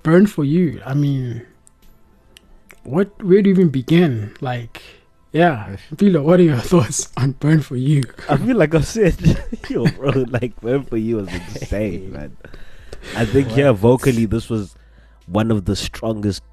burn 0.03 0.27
for 0.27 0.43
you. 0.43 0.81
I 0.85 0.93
mean, 0.93 1.45
what? 2.83 3.21
Where 3.23 3.41
do 3.41 3.49
you 3.49 3.55
even 3.55 3.69
begin? 3.69 4.35
Like, 4.41 4.81
yeah, 5.31 5.75
Vilo, 5.95 6.23
what 6.23 6.39
are 6.39 6.43
your 6.43 6.57
thoughts 6.71 7.11
on 7.17 7.33
burn 7.33 7.61
for 7.61 7.75
you? 7.75 8.03
I 8.27 8.37
feel 8.37 8.57
like 8.57 8.73
I 8.73 8.81
said, 8.81 9.15
yo, 9.69 9.85
bro, 9.85 10.11
like, 10.29 10.61
man, 10.63 10.83
for 10.83 10.97
you 10.97 11.17
was 11.17 11.27
insane, 11.33 12.11
man. 12.13 12.37
I 13.15 13.25
think, 13.25 13.55
yeah, 13.55 13.71
vocally, 13.71 14.25
this 14.25 14.49
was 14.49 14.75
one 15.27 15.51
of 15.51 15.65
the 15.65 15.75
strongest 15.75 16.43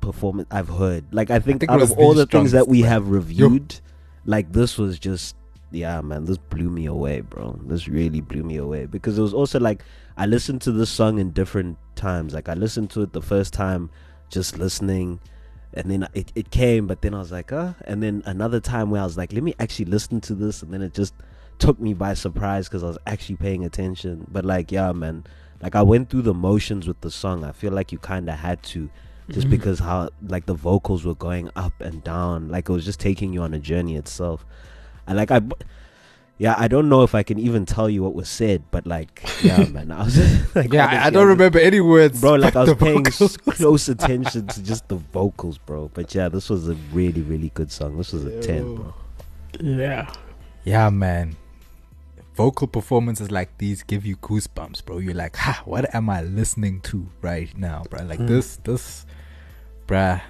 performance 0.00 0.48
I've 0.50 0.68
heard. 0.68 1.04
Like, 1.12 1.30
I 1.30 1.38
think, 1.40 1.60
think 1.60 1.70
out 1.72 1.82
of 1.82 1.92
all 1.92 2.14
the 2.14 2.26
the 2.26 2.30
things 2.30 2.52
that 2.52 2.68
we 2.68 2.82
man. 2.82 2.90
have 2.90 3.08
reviewed, 3.08 3.80
like, 4.26 4.52
this 4.52 4.76
was 4.76 4.98
just, 4.98 5.36
yeah, 5.70 6.00
man, 6.00 6.26
this 6.26 6.38
blew 6.38 6.68
me 6.68 6.86
away, 6.86 7.22
bro. 7.22 7.58
This 7.64 7.88
really 7.88 8.20
blew 8.20 8.42
me 8.44 8.56
away 8.56 8.86
because 8.86 9.18
it 9.18 9.22
was 9.22 9.34
also 9.34 9.58
like 9.58 9.82
I 10.16 10.26
listened 10.26 10.62
to 10.62 10.72
this 10.72 10.88
song 10.88 11.18
in 11.18 11.32
different 11.32 11.76
times. 11.94 12.32
Like, 12.32 12.48
I 12.48 12.54
listened 12.54 12.90
to 12.90 13.02
it 13.02 13.12
the 13.12 13.20
first 13.20 13.52
time, 13.52 13.90
just 14.30 14.58
listening. 14.58 15.20
And 15.74 15.90
then 15.90 16.08
it, 16.14 16.32
it 16.34 16.50
came, 16.50 16.86
but 16.86 17.02
then 17.02 17.12
I 17.12 17.18
was 17.18 17.30
like, 17.30 17.52
uh, 17.52 17.74
and 17.84 18.02
then 18.02 18.22
another 18.24 18.60
time 18.60 18.90
where 18.90 19.02
I 19.02 19.04
was 19.04 19.18
like, 19.18 19.32
let 19.34 19.42
me 19.42 19.54
actually 19.58 19.84
listen 19.86 20.22
to 20.22 20.34
this, 20.34 20.62
and 20.62 20.72
then 20.72 20.80
it 20.80 20.94
just 20.94 21.12
took 21.58 21.78
me 21.78 21.92
by 21.92 22.14
surprise 22.14 22.66
because 22.66 22.82
I 22.82 22.86
was 22.86 22.98
actually 23.06 23.36
paying 23.36 23.64
attention. 23.64 24.26
But 24.30 24.46
like, 24.46 24.72
yeah, 24.72 24.92
man, 24.92 25.24
like 25.60 25.74
I 25.74 25.82
went 25.82 26.08
through 26.08 26.22
the 26.22 26.32
motions 26.32 26.88
with 26.88 27.00
the 27.02 27.10
song. 27.10 27.44
I 27.44 27.52
feel 27.52 27.72
like 27.72 27.92
you 27.92 27.98
kind 27.98 28.30
of 28.30 28.36
had 28.36 28.62
to, 28.64 28.88
just 29.30 29.46
Mhm. 29.46 29.50
because 29.50 29.78
how 29.80 30.08
like 30.26 30.46
the 30.46 30.54
vocals 30.54 31.04
were 31.04 31.14
going 31.14 31.50
up 31.56 31.72
and 31.80 32.02
down, 32.04 32.48
like 32.48 32.68
it 32.68 32.72
was 32.72 32.84
just 32.84 33.00
taking 33.00 33.32
you 33.32 33.42
on 33.42 33.54
a 33.54 33.58
journey 33.58 33.96
itself. 33.96 34.44
And 35.06 35.16
like 35.16 35.30
i 35.30 35.40
yeah, 36.38 36.54
I 36.58 36.68
don't 36.68 36.90
know 36.90 37.02
if 37.02 37.14
I 37.14 37.22
can 37.22 37.38
even 37.38 37.64
tell 37.64 37.88
you 37.88 38.02
what 38.02 38.14
was 38.14 38.28
said, 38.28 38.62
but 38.70 38.86
like, 38.86 39.22
yeah, 39.42 39.64
man, 39.72 39.90
I 39.90 40.04
was 40.04 40.18
like, 40.54 40.70
Yeah, 40.70 40.84
I, 40.86 41.06
I 41.06 41.10
don't 41.10 41.26
was- 41.26 41.34
remember 41.36 41.58
any 41.58 41.80
words. 41.80 42.20
Bro, 42.20 42.34
like 42.34 42.54
I 42.60 42.64
was 42.64 42.74
paying 42.74 43.04
vocals. 43.04 43.38
close 43.38 43.88
attention 43.88 44.46
to 44.48 44.62
just 44.62 44.86
the 44.88 44.96
vocals, 44.96 45.56
bro. 45.56 45.90
But 45.94 46.14
yeah, 46.14 46.28
this 46.28 46.50
was 46.50 46.68
a 46.68 46.74
really, 46.92 47.22
really 47.22 47.50
good 47.54 47.72
song. 47.72 47.96
This 47.96 48.12
was 48.12 48.24
a 48.26 48.42
10, 48.42 48.74
bro. 48.74 48.94
Yeah, 49.60 50.12
Yeah, 50.64 50.90
man. 50.90 51.36
Vocal 52.34 52.66
performances 52.66 53.30
like 53.30 53.56
these 53.56 53.82
give 53.82 54.04
you 54.04 54.16
goosebumps, 54.16 54.84
bro. 54.84 54.98
You're 54.98 55.14
like, 55.14 55.36
ha, 55.36 55.62
what 55.64 55.94
am 55.94 56.10
I 56.10 56.20
listening 56.20 56.82
to 56.82 57.08
right 57.22 57.48
now, 57.56 57.84
bro? 57.88 58.02
Like 58.04 58.18
Mm. 58.18 58.28
this, 58.28 58.58
this, 58.62 59.06
bruh, 59.86 60.22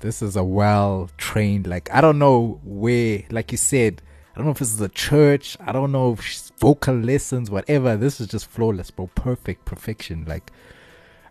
this 0.00 0.22
is 0.22 0.36
a 0.36 0.44
well 0.44 1.10
trained, 1.16 1.66
like, 1.66 1.88
I 1.92 2.00
don't 2.00 2.18
know 2.18 2.60
where, 2.64 3.22
like 3.30 3.52
you 3.52 3.58
said, 3.58 4.02
I 4.34 4.38
don't 4.38 4.46
know 4.46 4.52
if 4.52 4.58
this 4.58 4.74
is 4.74 4.80
a 4.80 4.88
church, 4.88 5.56
I 5.60 5.70
don't 5.70 5.92
know 5.92 6.14
if 6.14 6.50
vocal 6.58 6.96
lessons, 6.96 7.50
whatever. 7.50 7.96
This 7.96 8.20
is 8.20 8.26
just 8.26 8.46
flawless, 8.46 8.90
bro. 8.90 9.08
Perfect, 9.14 9.64
perfection. 9.64 10.24
Like 10.26 10.50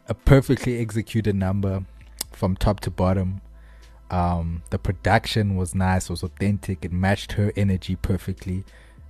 a 0.07 0.13
perfectly 0.13 0.79
executed 0.79 1.35
number 1.35 1.85
from 2.31 2.55
top 2.55 2.79
to 2.81 2.89
bottom. 2.89 3.41
Um, 4.09 4.63
the 4.69 4.79
production 4.79 5.57
was 5.57 5.75
nice, 5.75 6.09
was 6.09 6.23
authentic, 6.23 6.85
it 6.85 6.93
matched 6.93 7.33
her 7.33 7.51
energy 7.57 7.97
perfectly. 7.97 8.63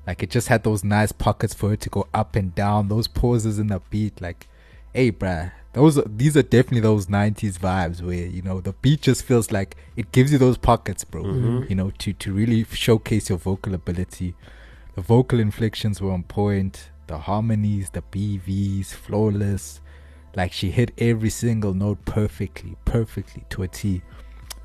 Like 0.07 0.23
it 0.23 0.31
just 0.31 0.47
had 0.47 0.63
those 0.63 0.83
nice 0.83 1.11
pockets 1.11 1.53
for 1.53 1.69
her 1.69 1.75
to 1.75 1.89
go 1.89 2.07
up 2.15 2.35
and 2.35 2.55
down, 2.55 2.87
those 2.87 3.07
pauses 3.07 3.59
in 3.59 3.67
the 3.67 3.79
beat. 3.91 4.21
Like, 4.21 4.47
hey, 4.93 5.11
bruh, 5.11 5.51
those 5.73 5.97
are, 5.97 6.05
these 6.07 6.37
are 6.37 6.43
definitely 6.43 6.81
those 6.81 7.07
'90s 7.07 7.57
vibes 7.57 8.01
where 8.01 8.13
you 8.25 8.41
know 8.41 8.61
the 8.61 8.73
beat 8.73 9.01
just 9.01 9.23
feels 9.23 9.51
like 9.51 9.75
it 9.95 10.11
gives 10.11 10.31
you 10.31 10.37
those 10.37 10.57
pockets, 10.57 11.03
bro. 11.03 11.23
Mhm. 11.23 11.69
You 11.69 11.75
know, 11.75 11.91
to 11.99 12.13
to 12.13 12.31
really 12.33 12.63
showcase 12.71 13.29
your 13.29 13.37
vocal 13.37 13.73
ability. 13.73 14.35
The 14.95 15.01
vocal 15.01 15.39
inflections 15.39 15.99
were 16.01 16.11
on 16.11 16.23
point. 16.23 16.89
The 17.07 17.17
harmonies, 17.17 17.89
the 17.89 18.01
BVs, 18.01 18.93
flawless. 18.93 19.81
Like 20.35 20.51
she 20.53 20.71
hit 20.71 20.91
every 20.97 21.29
single 21.29 21.73
note 21.73 22.05
perfectly, 22.05 22.75
perfectly 22.85 23.43
to 23.49 23.63
a 23.63 23.67
T. 23.67 24.01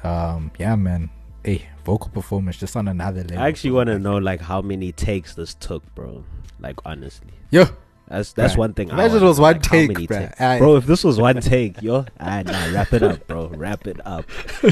Um, 0.05 0.51
yeah, 0.59 0.77
man. 0.77 1.11
Hey, 1.45 1.69
vocal 1.85 2.11
performance 2.11 2.57
just 2.59 2.77
on 2.77 2.89
another 2.89 3.23
level. 3.23 3.39
I 3.39 3.49
actually 3.49 3.71
want 3.73 3.89
to 3.89 3.99
know 3.99 4.19
like 4.19 4.41
how 4.41 4.61
many 4.61 4.93
takes 4.93 5.35
this 5.35 5.55
took, 5.55 5.83
bro. 5.95 6.25
Like 6.61 6.77
honestly, 6.85 7.33
Yo, 7.51 7.65
that's 8.09 8.33
that's 8.33 8.55
Bruh. 8.55 8.59
one 8.59 8.73
thing. 8.75 8.91
I 8.91 8.95
Imagine 8.95 9.13
wanna 9.15 9.25
it 9.25 9.29
was 9.29 9.41
one 9.41 9.53
like, 9.55 9.63
take, 9.63 9.89
many 9.93 10.07
bruh. 10.07 10.59
bro. 10.59 10.77
If 10.77 10.87
this 10.87 11.05
was 11.05 11.19
one 11.21 11.41
take, 11.41 11.81
yo, 11.83 12.07
ah, 12.19 12.43
nah, 12.43 12.73
wrap 12.73 12.93
it 12.93 13.03
up, 13.03 13.27
bro. 13.27 13.49
Wrap 13.49 13.87
it 13.87 14.01
up. 14.07 14.25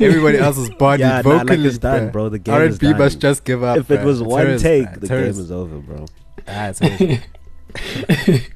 everybody 0.00 0.38
else 0.38 0.56
is 0.58 0.70
bodied 0.70 1.00
yeah, 1.00 1.20
nah, 1.22 1.42
like 1.42 1.58
it's 1.58 1.78
done, 1.78 2.10
bro. 2.10 2.28
The 2.28 2.38
game 2.38 2.60
is 2.62 2.76
R&B 2.76 2.86
done. 2.90 2.98
must 2.98 3.18
just 3.20 3.44
give 3.44 3.62
up. 3.62 3.76
if 3.78 3.90
it 3.90 4.04
was 4.04 4.22
one 4.22 4.46
hers, 4.46 4.62
take, 4.62 4.86
bruh. 4.88 4.94
the 4.94 5.00
It's 5.00 5.08
game 5.08 5.18
hers. 5.18 5.38
is 5.38 5.52
over, 5.52 5.78
bro. 5.78 6.06
Ah, 6.48 6.72
it's. 6.74 6.80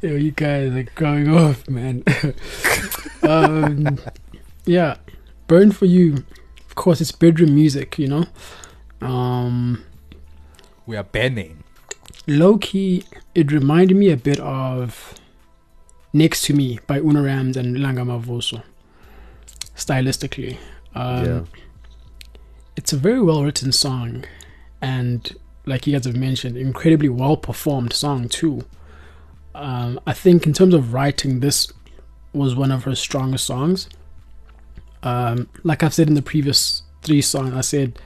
Yo, 0.00 0.10
you 0.14 0.30
guys 0.30 0.70
are 0.72 0.84
going 0.94 1.28
off, 1.28 1.68
man. 1.68 2.04
um, 3.22 3.98
yeah, 4.64 4.96
burn 5.48 5.72
for 5.72 5.86
you. 5.86 6.24
Of 6.68 6.74
course, 6.76 7.00
it's 7.00 7.10
bedroom 7.10 7.54
music, 7.54 7.98
you 7.98 8.06
know. 8.06 8.26
Um, 9.00 9.84
we 10.86 10.96
are 10.96 11.02
banning. 11.02 11.57
Low 12.28 12.58
key, 12.58 13.04
it 13.34 13.50
reminded 13.50 13.96
me 13.96 14.10
a 14.10 14.16
bit 14.16 14.38
of 14.38 15.14
"Next 16.12 16.42
to 16.42 16.52
Me" 16.52 16.78
by 16.86 16.98
Una 16.98 17.22
Rams 17.22 17.56
and 17.56 17.78
Langa 17.78 18.04
Mavuso. 18.04 18.62
Stylistically, 19.74 20.58
um, 20.94 21.24
yeah, 21.24 21.40
it's 22.76 22.92
a 22.92 22.98
very 22.98 23.22
well 23.22 23.44
written 23.44 23.72
song, 23.72 24.26
and 24.82 25.34
like 25.64 25.86
you 25.86 25.94
guys 25.94 26.04
have 26.04 26.16
mentioned, 26.16 26.58
incredibly 26.58 27.08
well 27.08 27.38
performed 27.38 27.94
song 27.94 28.28
too. 28.28 28.66
Um, 29.54 29.98
I 30.06 30.12
think 30.12 30.46
in 30.46 30.52
terms 30.52 30.74
of 30.74 30.92
writing, 30.92 31.40
this 31.40 31.72
was 32.34 32.54
one 32.54 32.70
of 32.70 32.84
her 32.84 32.94
strongest 32.94 33.46
songs. 33.46 33.88
Um, 35.02 35.48
like 35.64 35.82
I've 35.82 35.94
said 35.94 36.08
in 36.08 36.14
the 36.14 36.20
previous 36.20 36.82
three 37.00 37.22
songs, 37.22 37.54
I 37.54 37.62
said 37.62 37.98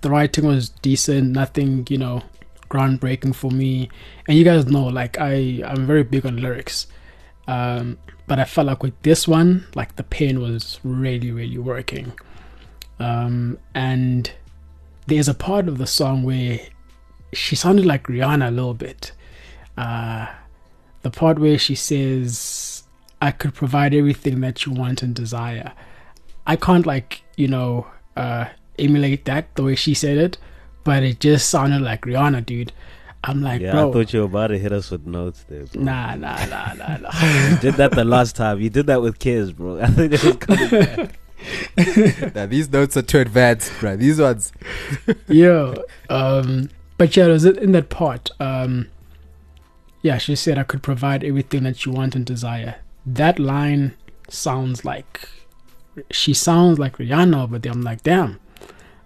the 0.00 0.10
writing 0.10 0.46
was 0.46 0.70
decent, 0.70 1.30
nothing 1.30 1.86
you 1.88 1.98
know 1.98 2.24
groundbreaking 2.68 3.34
for 3.34 3.50
me. 3.50 3.88
And 4.26 4.36
you 4.36 4.44
guys 4.44 4.66
know, 4.66 4.86
like 4.86 5.18
I 5.18 5.62
I'm 5.64 5.86
very 5.86 6.04
big 6.04 6.26
on 6.26 6.36
lyrics, 6.36 6.86
um, 7.46 7.98
but 8.26 8.38
I 8.38 8.44
felt 8.44 8.66
like 8.66 8.82
with 8.82 9.00
this 9.02 9.26
one, 9.28 9.66
like 9.74 9.96
the 9.96 10.02
pen 10.02 10.40
was 10.40 10.80
really 10.84 11.30
really 11.30 11.58
working. 11.58 12.12
Um, 13.00 13.58
and 13.74 14.30
there's 15.06 15.28
a 15.28 15.34
part 15.34 15.68
of 15.68 15.78
the 15.78 15.86
song 15.86 16.22
where 16.22 16.60
she 17.32 17.56
sounded 17.56 17.86
like 17.86 18.04
Rihanna 18.04 18.48
a 18.48 18.50
little 18.50 18.74
bit. 18.74 19.12
Uh, 19.76 20.26
the 21.02 21.10
part 21.10 21.38
where 21.38 21.58
she 21.58 21.74
says, 21.74 22.82
I 23.22 23.30
could 23.30 23.54
provide 23.54 23.94
everything 23.94 24.40
that 24.40 24.66
you 24.66 24.72
want 24.72 25.02
and 25.02 25.14
desire. 25.14 25.72
I 26.46 26.56
can't, 26.56 26.86
like, 26.86 27.22
you 27.36 27.48
know, 27.48 27.86
uh, 28.16 28.46
emulate 28.78 29.24
that 29.26 29.54
the 29.54 29.62
way 29.62 29.74
she 29.74 29.94
said 29.94 30.18
it, 30.18 30.38
but 30.88 31.02
it 31.02 31.20
just 31.20 31.50
sounded 31.50 31.82
like 31.82 32.00
Rihanna, 32.00 32.46
dude. 32.46 32.72
I'm 33.22 33.42
like, 33.42 33.60
Yeah, 33.60 33.72
bro, 33.72 33.90
I 33.90 33.92
thought 33.92 34.14
you 34.14 34.20
were 34.20 34.24
about 34.24 34.46
to 34.46 34.58
hit 34.58 34.72
us 34.72 34.90
with 34.90 35.06
notes 35.06 35.44
there. 35.46 35.66
Bro. 35.66 35.82
nah, 35.82 36.14
nah, 36.14 36.46
nah, 36.46 36.72
nah, 36.72 36.96
nah. 36.96 37.10
You 37.50 37.58
did 37.58 37.74
that 37.74 37.90
the 37.90 38.06
last 38.06 38.36
time. 38.36 38.58
You 38.58 38.70
did 38.70 38.86
that 38.86 39.02
with 39.02 39.18
kids, 39.18 39.52
bro. 39.52 39.80
I 39.82 39.88
think 39.88 40.14
it 40.14 40.24
was 40.24 40.36
coming 40.36 40.70
back. 40.70 42.34
Now, 42.34 42.46
these 42.46 42.72
notes 42.72 42.96
are 42.96 43.02
too 43.02 43.18
advanced, 43.18 43.70
bro. 43.80 43.96
These 43.96 44.18
ones. 44.18 44.50
yeah. 45.28 45.74
Um, 46.08 46.70
but 46.96 47.14
yeah, 47.14 47.26
it 47.26 47.32
was 47.32 47.44
in 47.44 47.72
that 47.72 47.90
part. 47.90 48.30
Um, 48.40 48.88
yeah, 50.00 50.16
she 50.16 50.36
said 50.36 50.56
I 50.56 50.62
could 50.62 50.82
provide 50.82 51.22
everything 51.22 51.64
that 51.64 51.84
you 51.84 51.92
want 51.92 52.16
and 52.16 52.24
desire. 52.24 52.76
That 53.04 53.38
line 53.38 53.94
sounds 54.28 54.86
like 54.86 55.28
she 56.10 56.32
sounds 56.32 56.78
like 56.78 56.96
Rihanna, 56.96 57.50
but 57.50 57.62
then 57.62 57.72
I'm 57.72 57.82
like, 57.82 58.02
damn. 58.02 58.40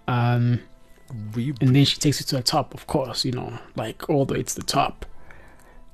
Um, 0.07 0.61
And 1.09 1.75
then 1.75 1.85
she 1.85 1.97
takes 1.99 2.19
it 2.21 2.25
to 2.25 2.37
the 2.37 2.43
top, 2.43 2.73
of 2.73 2.87
course, 2.87 3.23
you 3.25 3.31
know, 3.31 3.59
like 3.75 4.09
all 4.09 4.25
the 4.25 4.33
way 4.35 4.43
to 4.43 4.55
the 4.55 4.63
top. 4.63 5.05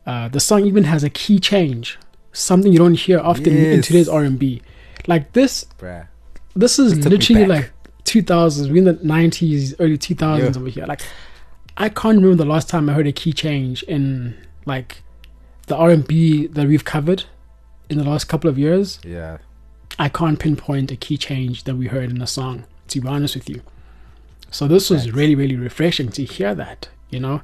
Uh, 0.06 0.28
the 0.30 0.40
song 0.40 0.66
even 0.66 0.86
has 0.86 1.04
a 1.04 1.10
key 1.10 1.40
change, 1.40 1.98
something 2.32 2.72
you 2.72 2.80
don't 2.80 2.96
hear 2.96 3.20
often 3.20 3.56
in 3.56 3.82
today's 3.82 4.10
R&B. 4.10 4.62
Like 5.08 5.34
this, 5.34 5.66
bruh. 5.78 6.08
this 6.56 6.80
is 6.80 6.94
It 6.94 6.96
took 7.04 7.06
me 7.12 7.18
literally 7.18 7.46
like 7.46 7.72
2000s, 8.06 8.70
we're 8.72 8.78
in 8.78 8.84
the 8.86 8.94
90s, 8.96 9.76
early 9.80 9.98
2000s 9.98 10.40
Yeah. 10.40 10.60
over 10.60 10.70
here. 10.70 10.86
Like, 10.86 11.02
I 11.78 11.90
can't 11.90 12.18
remember 12.18 12.36
the 12.36 12.50
last 12.50 12.70
time 12.70 12.90
I 12.90 12.94
heard 12.94 13.08
a 13.08 13.12
key 13.12 13.34
change 13.34 13.84
in 13.84 14.36
like 14.66 15.04
the 15.68 15.76
R&B 15.76 16.48
that 16.48 16.68
we've 16.68 16.86
covered 16.86 17.26
in 17.90 17.98
the 17.98 18.04
last 18.04 18.26
couple 18.26 18.50
of 18.50 18.58
years. 18.58 19.00
Yeah. 19.04 19.38
I 19.98 20.10
can't 20.10 20.40
pinpoint 20.40 20.92
a 20.92 20.96
key 20.96 21.18
change 21.18 21.66
that 21.66 21.76
we 21.76 21.88
heard 21.88 22.10
in 22.10 22.22
a 22.22 22.28
song, 22.28 22.66
to 22.88 23.02
be 23.02 23.08
honest 23.08 23.36
with 23.36 23.50
you. 23.50 23.62
So 24.52 24.68
this 24.68 24.90
was 24.90 25.12
really, 25.12 25.36
really 25.36 25.56
refreshing 25.56 26.10
to 26.10 26.24
hear 26.24 26.56
that, 26.56 26.90
you 27.10 27.20
know? 27.20 27.42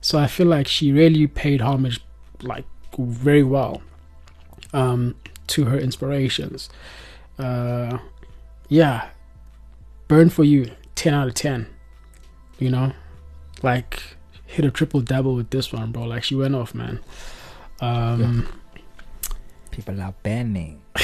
So 0.00 0.18
I 0.18 0.26
feel 0.26 0.46
like 0.46 0.66
she 0.66 0.92
really 0.92 1.26
paid 1.26 1.60
homage, 1.60 2.00
like, 2.42 2.64
very 2.98 3.42
well 3.42 3.82
um, 4.72 5.14
to 5.48 5.66
her 5.66 5.78
inspirations. 5.78 6.68
Uh, 7.38 7.98
yeah. 8.68 9.10
Burn 10.08 10.30
for 10.30 10.44
you, 10.44 10.70
10 10.94 11.14
out 11.14 11.28
of 11.28 11.34
10, 11.34 11.66
you 12.58 12.70
know? 12.70 12.92
Like, 13.62 14.02
hit 14.46 14.64
a 14.64 14.70
triple 14.70 15.00
double 15.00 15.34
with 15.34 15.50
this 15.50 15.72
one, 15.72 15.92
bro. 15.92 16.04
Like, 16.04 16.24
she 16.24 16.34
went 16.34 16.54
off, 16.54 16.74
man. 16.74 17.00
Um, 17.80 18.48
People 19.70 20.00
are 20.00 20.14
banning. 20.24 20.80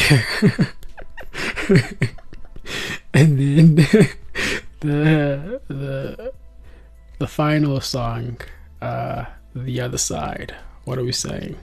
and 3.14 3.38
then 3.38 4.08
the 4.84 5.60
the 5.68 6.32
the 7.18 7.26
final 7.26 7.80
song 7.80 8.36
uh 8.82 9.24
the 9.54 9.80
other 9.80 9.98
side 9.98 10.54
what 10.84 10.98
are 10.98 11.04
we 11.04 11.12
saying 11.12 11.56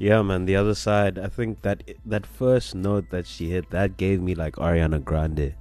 Yeah, 0.00 0.22
man. 0.24 0.46
The 0.48 0.56
other 0.56 0.72
side, 0.74 1.18
I 1.20 1.28
think 1.28 1.60
that 1.60 1.84
that 2.08 2.24
first 2.24 2.72
note 2.74 3.10
that 3.12 3.26
she 3.28 3.50
hit 3.52 3.68
that 3.76 3.98
gave 4.00 4.22
me 4.24 4.32
like 4.34 4.56
Ariana 4.56 4.96
Grande. 5.04 5.52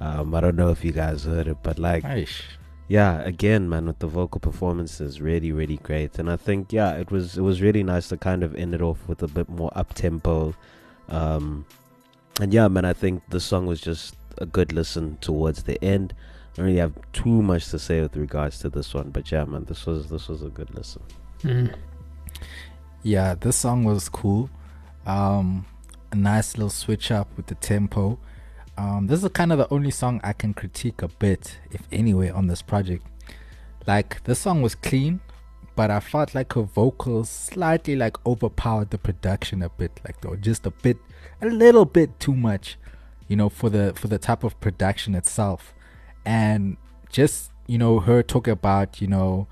Um, 0.00 0.34
I 0.34 0.40
don't 0.40 0.56
know 0.56 0.70
if 0.72 0.80
you 0.80 0.92
guys 0.92 1.24
heard 1.28 1.46
it, 1.46 1.58
but 1.62 1.76
like, 1.78 2.00
yeah, 2.88 3.20
again, 3.20 3.68
man, 3.68 3.84
with 3.84 3.98
the 3.98 4.06
vocal 4.08 4.40
performances, 4.40 5.20
really, 5.20 5.52
really 5.52 5.76
great. 5.84 6.18
And 6.18 6.32
I 6.32 6.36
think, 6.40 6.72
yeah, 6.72 6.96
it 6.96 7.10
was 7.12 7.36
it 7.36 7.42
was 7.44 7.60
really 7.60 7.84
nice 7.84 8.08
to 8.08 8.16
kind 8.16 8.42
of 8.42 8.56
end 8.56 8.72
it 8.74 8.80
off 8.80 9.06
with 9.08 9.20
a 9.22 9.28
bit 9.28 9.48
more 9.52 9.68
up 9.76 9.92
tempo. 9.92 10.56
Um, 11.12 11.66
and 12.40 12.54
yeah, 12.56 12.68
man, 12.72 12.86
I 12.88 12.94
think 12.96 13.28
the 13.28 13.40
song 13.40 13.66
was 13.68 13.80
just 13.84 14.16
a 14.38 14.46
good 14.46 14.72
listen 14.72 15.18
towards 15.20 15.62
the 15.64 15.82
end. 15.84 16.14
I 16.16 16.56
don't 16.56 16.66
really 16.66 16.78
have 16.78 16.94
too 17.12 17.42
much 17.42 17.68
to 17.70 17.78
say 17.78 18.00
with 18.00 18.16
regards 18.16 18.58
to 18.60 18.70
this 18.70 18.94
one, 18.94 19.10
but 19.10 19.30
yeah, 19.30 19.44
man, 19.44 19.64
this 19.64 19.86
was 19.86 20.08
this 20.08 20.28
was 20.28 20.42
a 20.42 20.48
good 20.48 20.74
listen. 20.74 21.02
mm. 21.42 21.74
Yeah, 23.02 23.34
this 23.34 23.56
song 23.56 23.84
was 23.84 24.08
cool. 24.08 24.50
Um, 25.06 25.64
a 26.10 26.16
nice 26.16 26.56
little 26.56 26.70
switch 26.70 27.10
up 27.10 27.28
with 27.36 27.46
the 27.46 27.54
tempo. 27.54 28.18
Um, 28.78 29.06
this 29.06 29.22
is 29.22 29.30
kind 29.30 29.52
of 29.52 29.58
the 29.58 29.72
only 29.72 29.90
song 29.90 30.20
I 30.22 30.32
can 30.32 30.52
critique 30.52 31.02
a 31.02 31.08
bit, 31.08 31.58
if 31.70 31.82
anyway, 31.92 32.30
on 32.30 32.46
this 32.46 32.62
project. 32.62 33.06
Like 33.86 34.22
this 34.24 34.40
song 34.40 34.60
was 34.60 34.74
clean, 34.74 35.20
but 35.76 35.90
I 35.90 36.00
felt 36.00 36.34
like 36.34 36.54
her 36.54 36.62
vocals 36.62 37.30
slightly 37.30 37.96
like 37.96 38.16
overpowered 38.26 38.90
the 38.90 38.98
production 38.98 39.62
a 39.62 39.68
bit, 39.68 40.00
like 40.04 40.20
though 40.20 40.36
just 40.36 40.66
a 40.66 40.70
bit, 40.70 40.96
a 41.40 41.46
little 41.46 41.84
bit 41.84 42.18
too 42.18 42.34
much, 42.34 42.76
you 43.28 43.36
know, 43.36 43.48
for 43.48 43.70
the 43.70 43.92
for 43.94 44.08
the 44.08 44.18
type 44.18 44.44
of 44.44 44.58
production 44.60 45.14
itself, 45.14 45.74
and 46.24 46.76
just 47.10 47.50
you 47.66 47.78
know 47.78 48.00
her 48.00 48.22
talking 48.22 48.52
about 48.52 49.00
you 49.00 49.08
know 49.08 49.46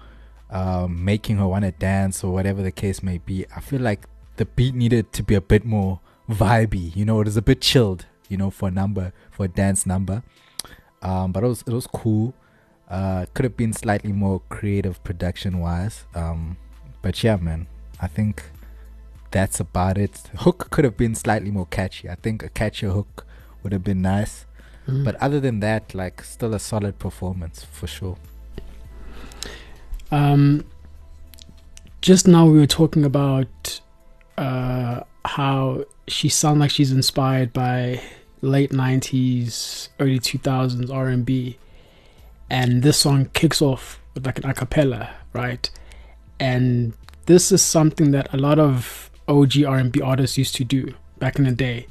um, 0.51 1.05
making 1.05 1.37
her 1.39 1.47
want 1.47 1.65
to 1.65 1.73
dance 1.73 2.23
or 2.23 2.33
whatever 2.33 2.63
the 2.63 2.73
case 2.73 3.03
may 3.03 3.19
be. 3.19 3.47
I 3.55 3.61
feel 3.61 3.81
like 3.81 4.07
the 4.37 4.45
beat 4.45 4.75
needed 4.75 5.13
to 5.15 5.23
be 5.23 5.35
a 5.35 5.41
bit 5.41 5.65
more 5.65 6.01
vibey. 6.29 6.95
You 6.95 7.05
know, 7.05 7.21
it 7.21 7.27
was 7.27 7.37
a 7.37 7.43
bit 7.43 7.61
chilled. 7.61 8.07
You 8.29 8.39
know, 8.39 8.51
for 8.51 8.69
a 8.69 8.73
number 8.73 9.13
for 9.31 9.45
a 9.45 9.49
dance 9.49 9.85
number. 9.85 10.23
Um, 11.03 11.33
but 11.33 11.45
it 11.45 11.47
was 11.47 11.63
it 11.67 11.73
was 11.73 11.87
cool. 11.87 12.35
Uh, 12.89 13.27
could 13.35 13.45
have 13.45 13.57
been 13.57 13.73
slightly 13.73 14.13
more 14.13 14.41
creative 14.49 15.03
production 15.05 15.59
wise. 15.59 16.07
Um, 16.15 16.57
but 17.03 17.23
yeah, 17.23 17.37
man, 17.37 17.67
I 18.01 18.07
think 18.07 18.45
that's 19.31 19.61
about 19.61 19.99
it. 19.99 20.31
Hook 20.39 20.71
could 20.71 20.85
have 20.85 20.97
been 20.97 21.15
slightly 21.15 21.51
more 21.51 21.67
catchy. 21.67 22.09
I 22.09 22.15
think 22.15 22.43
a 22.43 22.49
catchier 22.49 22.93
hook 22.93 23.27
would 23.65 23.73
have 23.73 23.83
been 23.85 24.03
nice. 24.03 24.47
Mm. 24.87 25.05
But 25.05 25.17
other 25.17 25.41
than 25.41 25.61
that, 25.61 25.95
like 25.95 26.23
still 26.23 26.55
a 26.55 26.59
solid 26.61 26.99
performance 26.99 27.65
for 27.65 27.87
sure. 27.87 28.19
um 30.11 30.65
just 32.01 32.29
now 32.29 32.47
we 32.47 32.59
were 32.59 32.67
talking 32.67 33.05
about 33.05 33.81
uh 34.37 35.01
how 35.25 35.85
she 36.07 36.29
sounds 36.29 36.59
like 36.59 36.71
she's 36.71 36.93
inspired 36.93 37.53
by 37.53 38.01
late 38.43 38.71
90s 38.71 39.89
early 39.99 40.19
2000s 40.19 40.91
r&b 40.93 41.59
and 42.51 42.83
this 42.83 42.99
song 42.99 43.25
kicks 43.33 43.63
off 43.63 44.01
with 44.13 44.27
like 44.27 44.39
an 44.39 44.51
a 44.51 44.55
cappella 44.55 45.11
right 45.33 45.71
and 46.39 46.93
this 47.27 47.51
is 47.51 47.63
something 47.63 48.11
that 48.11 48.33
a 48.35 48.37
lot 48.37 48.59
of 48.59 49.11
og 49.27 49.57
r&b 49.67 50.01
artists 50.03 50.37
used 50.37 50.55
to 50.55 50.65
do 50.65 50.93
back 51.19 51.39
in 51.39 51.45
the 51.45 51.53
day 51.53 51.87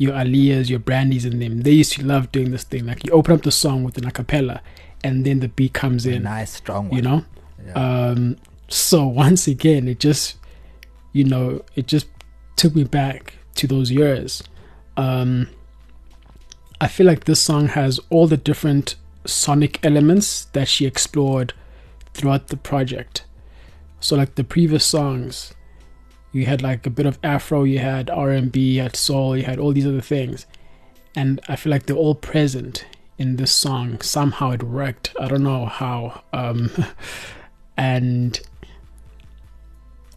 your 0.00 0.14
aaliyahs 0.14 0.70
your 0.70 0.78
brandies 0.78 1.26
and 1.26 1.42
them. 1.42 1.60
They 1.60 1.72
used 1.72 1.92
to 1.92 2.02
love 2.06 2.32
doing 2.32 2.52
this 2.52 2.64
thing. 2.64 2.86
Like 2.86 3.04
you 3.04 3.12
open 3.12 3.34
up 3.34 3.42
the 3.42 3.52
song 3.52 3.84
with 3.84 3.98
an 3.98 4.06
a 4.06 4.10
cappella 4.10 4.62
and 5.04 5.26
then 5.26 5.40
the 5.40 5.48
beat 5.48 5.74
comes 5.74 6.06
A 6.06 6.12
in 6.14 6.22
nice 6.22 6.54
strong 6.54 6.88
one. 6.88 6.96
you 6.96 7.02
know? 7.02 7.24
Yeah. 7.66 7.72
um 7.74 8.36
so 8.68 9.06
once 9.24 9.46
again 9.46 9.86
it 9.88 10.00
just 10.00 10.38
you 11.12 11.24
know 11.24 11.60
it 11.76 11.86
just 11.86 12.06
took 12.56 12.74
me 12.74 12.84
back 12.84 13.34
to 13.56 13.66
those 13.66 13.90
years. 13.90 14.42
Um 14.96 15.48
i 16.80 16.88
feel 16.88 17.06
like 17.06 17.24
this 17.24 17.42
song 17.42 17.68
has 17.68 18.00
all 18.08 18.26
the 18.26 18.38
different 18.38 18.96
sonic 19.26 19.84
elements 19.84 20.46
that 20.54 20.66
she 20.66 20.86
explored 20.86 21.52
throughout 22.14 22.48
the 22.48 22.56
project. 22.56 23.26
So 24.00 24.16
like 24.16 24.36
the 24.36 24.44
previous 24.44 24.86
songs 24.86 25.52
you 26.32 26.46
had 26.46 26.62
like 26.62 26.86
a 26.86 26.90
bit 26.90 27.06
of 27.06 27.18
afro 27.22 27.64
you 27.64 27.78
had 27.78 28.08
r&b 28.10 28.58
you 28.58 28.82
had 28.82 28.96
soul 28.96 29.36
you 29.36 29.44
had 29.44 29.58
all 29.58 29.72
these 29.72 29.86
other 29.86 30.00
things 30.00 30.46
and 31.16 31.40
i 31.48 31.56
feel 31.56 31.70
like 31.70 31.86
they're 31.86 31.96
all 31.96 32.14
present 32.14 32.86
in 33.18 33.36
this 33.36 33.52
song 33.52 34.00
somehow 34.00 34.50
it 34.50 34.62
worked 34.62 35.14
i 35.20 35.28
don't 35.28 35.42
know 35.42 35.66
how 35.66 36.22
um 36.32 36.70
and 37.76 38.40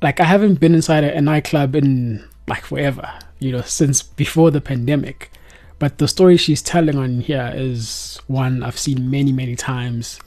like 0.03 0.19
I 0.19 0.25
haven't 0.25 0.59
been 0.59 0.75
inside 0.75 1.05
a, 1.05 1.21
nightclub 1.21 1.75
in 1.75 2.27
like 2.45 2.65
forever, 2.65 3.09
you 3.39 3.53
know, 3.53 3.61
since 3.61 4.03
before 4.03 4.51
the 4.51 4.61
pandemic. 4.61 5.31
But 5.79 5.97
the 5.97 6.07
story 6.09 6.37
she's 6.37 6.61
telling 6.61 6.97
on 6.97 7.21
here 7.21 7.51
is 7.55 8.19
one 8.27 8.63
I've 8.63 8.77
seen 8.77 9.09
many, 9.09 9.31
many 9.31 9.55
times. 9.55 10.19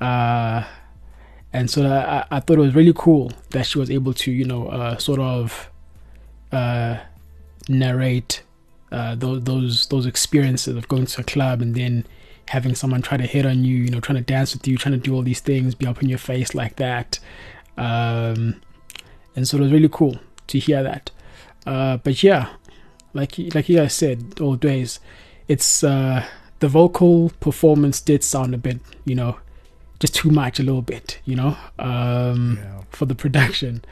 Uh, 0.00 0.64
and 1.54 1.70
so 1.70 1.86
I, 1.86 2.26
I 2.32 2.40
thought 2.40 2.58
it 2.58 2.62
was 2.62 2.74
really 2.74 2.92
cool 2.94 3.30
that 3.50 3.64
she 3.64 3.78
was 3.78 3.88
able 3.88 4.12
to, 4.14 4.32
you 4.32 4.44
know, 4.44 4.66
uh, 4.66 4.98
sort 4.98 5.20
of 5.20 5.70
uh, 6.50 6.98
narrate 7.68 8.42
uh, 8.90 9.14
those 9.14 9.44
those 9.44 9.86
those 9.86 10.04
experiences 10.04 10.76
of 10.76 10.88
going 10.88 11.06
to 11.06 11.20
a 11.20 11.24
club 11.24 11.62
and 11.62 11.76
then 11.76 12.04
having 12.48 12.74
someone 12.74 13.02
try 13.02 13.16
to 13.16 13.24
hit 13.24 13.46
on 13.46 13.62
you, 13.64 13.76
you 13.76 13.90
know, 13.90 14.00
trying 14.00 14.18
to 14.18 14.24
dance 14.24 14.52
with 14.52 14.66
you, 14.66 14.76
trying 14.76 14.94
to 14.96 15.00
do 15.00 15.14
all 15.14 15.22
these 15.22 15.38
things, 15.38 15.76
be 15.76 15.86
up 15.86 16.02
in 16.02 16.08
your 16.08 16.18
face 16.18 16.56
like 16.56 16.74
that. 16.74 17.20
Um, 17.78 18.60
and 19.36 19.46
so 19.46 19.56
it 19.56 19.60
was 19.60 19.72
really 19.72 19.88
cool 19.88 20.18
to 20.48 20.58
hear 20.58 20.82
that. 20.82 21.12
Uh, 21.64 21.98
but 21.98 22.20
yeah, 22.24 22.48
like 23.12 23.38
like 23.54 23.68
you 23.68 23.76
guys 23.76 23.94
said, 23.94 24.34
days, 24.58 24.98
it's 25.46 25.84
uh, 25.84 26.26
the 26.58 26.66
vocal 26.66 27.30
performance 27.38 28.00
did 28.00 28.24
sound 28.24 28.54
a 28.54 28.58
bit, 28.58 28.80
you 29.04 29.14
know, 29.14 29.38
just 30.00 30.14
too 30.14 30.30
much 30.30 30.58
a 30.60 30.62
little 30.62 30.82
bit, 30.82 31.18
you 31.24 31.36
know, 31.36 31.56
um, 31.78 32.58
Yeah. 32.62 32.80
for 32.90 33.06
the 33.06 33.14
production. 33.14 33.82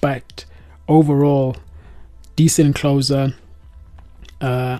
But 0.00 0.44
overall, 0.88 1.56
decent 2.36 2.74
closer. 2.76 3.34
Uh, 4.40 4.78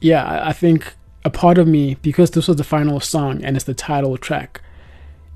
yeah, 0.00 0.24
I, 0.24 0.48
I 0.48 0.52
think 0.52 0.94
a 1.24 1.30
part 1.30 1.58
of 1.58 1.66
me 1.68 1.96
because 2.02 2.30
this 2.32 2.48
was 2.48 2.56
the 2.56 2.64
final 2.64 2.98
song 3.00 3.44
and 3.44 3.56
it's 3.56 3.64
the 3.66 3.74
title 3.74 4.16
track 4.16 4.60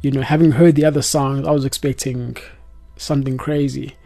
you 0.02 0.10
know, 0.10 0.20
having 0.20 0.50
heard 0.52 0.74
the 0.74 0.84
other 0.84 1.00
songs, 1.00 1.46
I 1.46 1.50
was 1.50 1.64
expecting 1.64 2.36
something 2.98 3.38
crazy. 3.38 3.96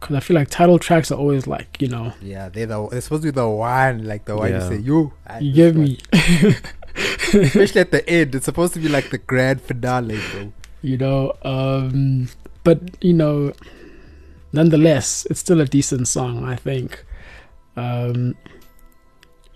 Because 0.00 0.16
I 0.16 0.20
feel 0.20 0.34
like 0.34 0.48
title 0.48 0.78
tracks 0.78 1.12
are 1.12 1.18
always 1.18 1.46
like, 1.46 1.76
you 1.82 1.88
know, 1.88 2.14
Yeah, 2.22 2.48
they're 2.48 2.64
the 2.64 2.88
they're 2.88 3.02
supposed 3.02 3.22
to 3.24 3.26
be 3.26 3.36
the 3.36 3.46
one, 3.46 4.06
like 4.06 4.24
the 4.24 4.34
one 4.34 4.50
Yeah. 4.50 4.62
you 4.70 4.76
say, 4.76 4.82
you. 4.82 5.12
I- 5.26 5.38
you 5.40 5.52
this 5.52 5.56
get 5.56 5.74
one." 5.74 5.84
me. 5.84 6.54
Especially 7.42 7.80
at 7.80 7.90
the 7.90 8.08
end, 8.08 8.34
it's 8.34 8.44
supposed 8.44 8.74
to 8.74 8.80
be 8.80 8.88
like 8.88 9.10
the 9.10 9.18
grand 9.18 9.60
finale, 9.60 10.18
bro. 10.32 10.52
you 10.82 10.96
know 10.96 11.32
um 11.42 12.28
but 12.64 12.80
you 13.00 13.12
know 13.12 13.52
nonetheless 14.52 15.26
it's 15.30 15.38
still 15.40 15.60
a 15.60 15.64
decent 15.64 16.08
song 16.08 16.44
i 16.44 16.56
think. 16.56 17.04
Um 17.76 18.34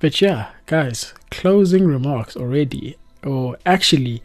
but 0.00 0.20
yeah 0.20 0.50
guys 0.66 1.12
closing 1.30 1.86
remarks 1.86 2.36
already. 2.36 2.96
Or 3.24 3.58
actually 3.66 4.22